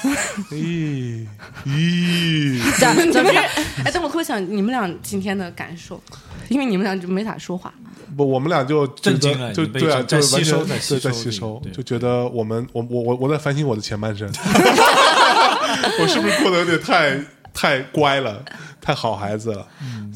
[0.52, 1.26] 咦
[1.66, 6.00] 咦，总之，哎，但我特别想你们俩今天的感受，
[6.48, 7.74] 因为你们俩就没咋说话。
[8.16, 14.28] 不，我们俩就震惊了，就对啊，就是吸收，在在吸收，就觉得我们，我我我我在反省我的前半生，
[16.00, 17.20] 我是不是过得有点太
[17.52, 18.40] 太乖了，
[18.80, 19.66] 太好孩子了？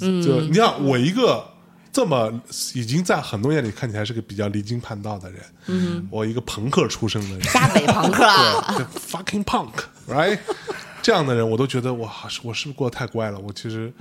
[0.01, 1.45] 嗯，就你看，我一个。
[1.93, 2.33] 这么
[2.75, 8.25] 已经在很多眼里看起来是个比较离经叛道的人，嗯，我一个朋克出身的人，加北朋克，
[8.77, 10.39] 对，fucking punk，right，
[11.03, 12.09] 这样的人我都觉得哇，
[12.45, 13.41] 我是不是过得太乖了？
[13.41, 13.93] 我其实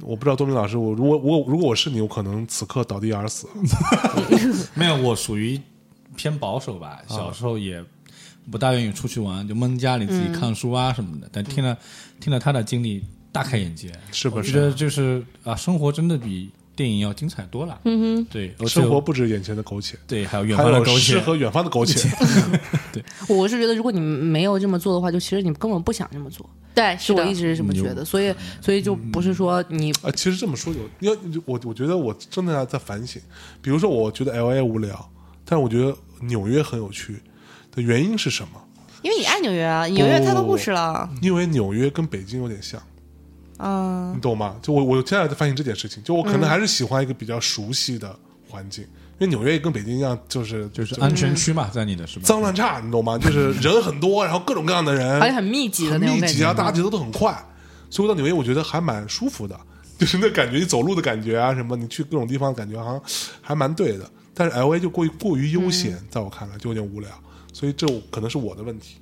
[0.00, 3.46] 我不知道多明老师，我如果我如果我是你，我可能此刻倒地而死。
[4.74, 5.60] 没有，我属于
[6.16, 7.84] 偏保守吧，小时候也
[8.50, 11.28] 不大愿意出去玩，就闷家里自己看书啊什么的。
[11.30, 11.78] 但听了
[12.18, 14.50] 听了他的经历，大开眼界，是不是？
[14.50, 16.50] 觉得就是啊，生活真的比。
[16.74, 22.08] 电影要精彩多了，嗯哼，对，生活不止眼前的苟且，对，还有远方的苟且，诗和远方的苟且，
[22.92, 33.20] 对，我是觉得如果你没有这么做的话，就其实你根本不想这么做，对，是我一直是这么觉得，所以，所以就不是说你啊，其实这么说有，因为我我觉得我真的在反省，
[33.60, 35.10] 比如说我觉得 L A 无聊，
[35.44, 37.20] 但是我觉得纽约很有趣
[37.74, 38.60] 的原因是什么？
[39.02, 42.80] 因为你爱纽约啊，纽约太多故事了，因为纽约跟北京有点像。
[43.58, 44.56] 嗯，你懂吗？
[44.62, 46.02] 就我，我现在在发现这件事情。
[46.02, 48.14] 就我可能还是喜欢一个比较熟悉的
[48.48, 48.82] 环境，
[49.18, 52.24] 因为纽约跟北京一样，就是就是安全区嘛，在你的是吧？
[52.24, 53.16] 脏乱差，你懂吗？
[53.18, 57.36] 就是 人很多，然后各种各样的人，而且很密集的那种密集啊，大家节奏都很快。
[57.88, 59.58] 所以到纽约，我觉得还蛮舒服的，
[59.98, 63.02] 就是那感觉，你走路的感觉啊，什么，你去各种地方感觉好像
[63.40, 64.10] 还蛮对的。
[64.34, 67.10] 但是 L A 就过于过于悠闲，在我看来就有点无聊，
[67.52, 68.96] 所以这可能是我的问题。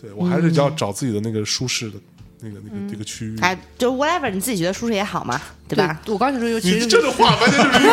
[0.00, 1.98] 对我还是要找自己的那个舒适的。
[2.42, 5.98] 那个那个这个区域，哎，就 whatever，你自己觉得舒适也好嘛，对吧？
[6.06, 7.92] 我刚才说，尤其是这个话完全就是一个，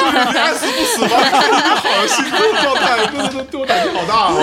[0.00, 1.16] 就是你爱死不死吧，
[1.76, 4.38] 好心的状态，对对对我打击好大哦！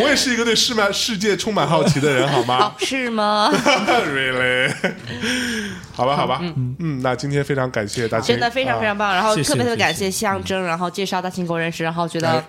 [0.00, 2.72] 我也是一个对世满世界充满好奇的人，好吗？
[2.78, 3.52] 是吗？
[3.54, 4.72] Really？
[5.92, 12.42] 好吧，好吧，嗯嗯，那今天非常感谢大清，真的非常非常棒，然后特别特别感谢象征，然后介绍大清给我认识，然后觉得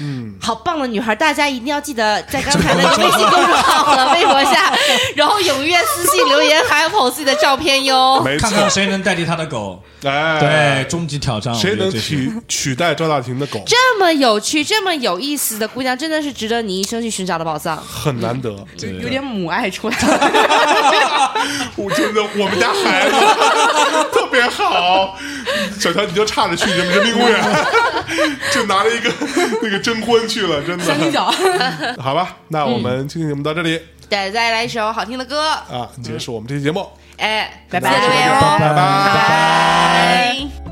[0.00, 4.72] 嗯，好棒的女孩，大家一定要记得在刚才的微信公众号和微博下，
[5.16, 13.62] 然后踊跃私信留言，还有 p o 自己的照片哟，没错，看看谁能代替他的狗，哎，对，终极挑战，谁能取取代赵大婷的狗？
[13.66, 18.50] 这么有趣、这么有意思的姑娘，真的是值得你一生去寻找的宝藏，很难得，
[19.02, 19.96] 有点母爱出来。
[19.98, 21.34] 了，
[21.76, 23.08] 我真的，我们家孩。
[23.10, 23.16] 子
[24.12, 25.18] 特别好，
[25.78, 27.42] 小乔你就差着去人人民公园，
[28.52, 29.10] 就拿了一个
[29.62, 30.84] 那个征婚去了，真的。
[32.00, 36.88] 好吧，那我们今天节目到这里，对再来一首好听的歌啊，结束我们这期节目。
[37.18, 37.90] 哎，拜拜，
[38.58, 40.71] 拜拜。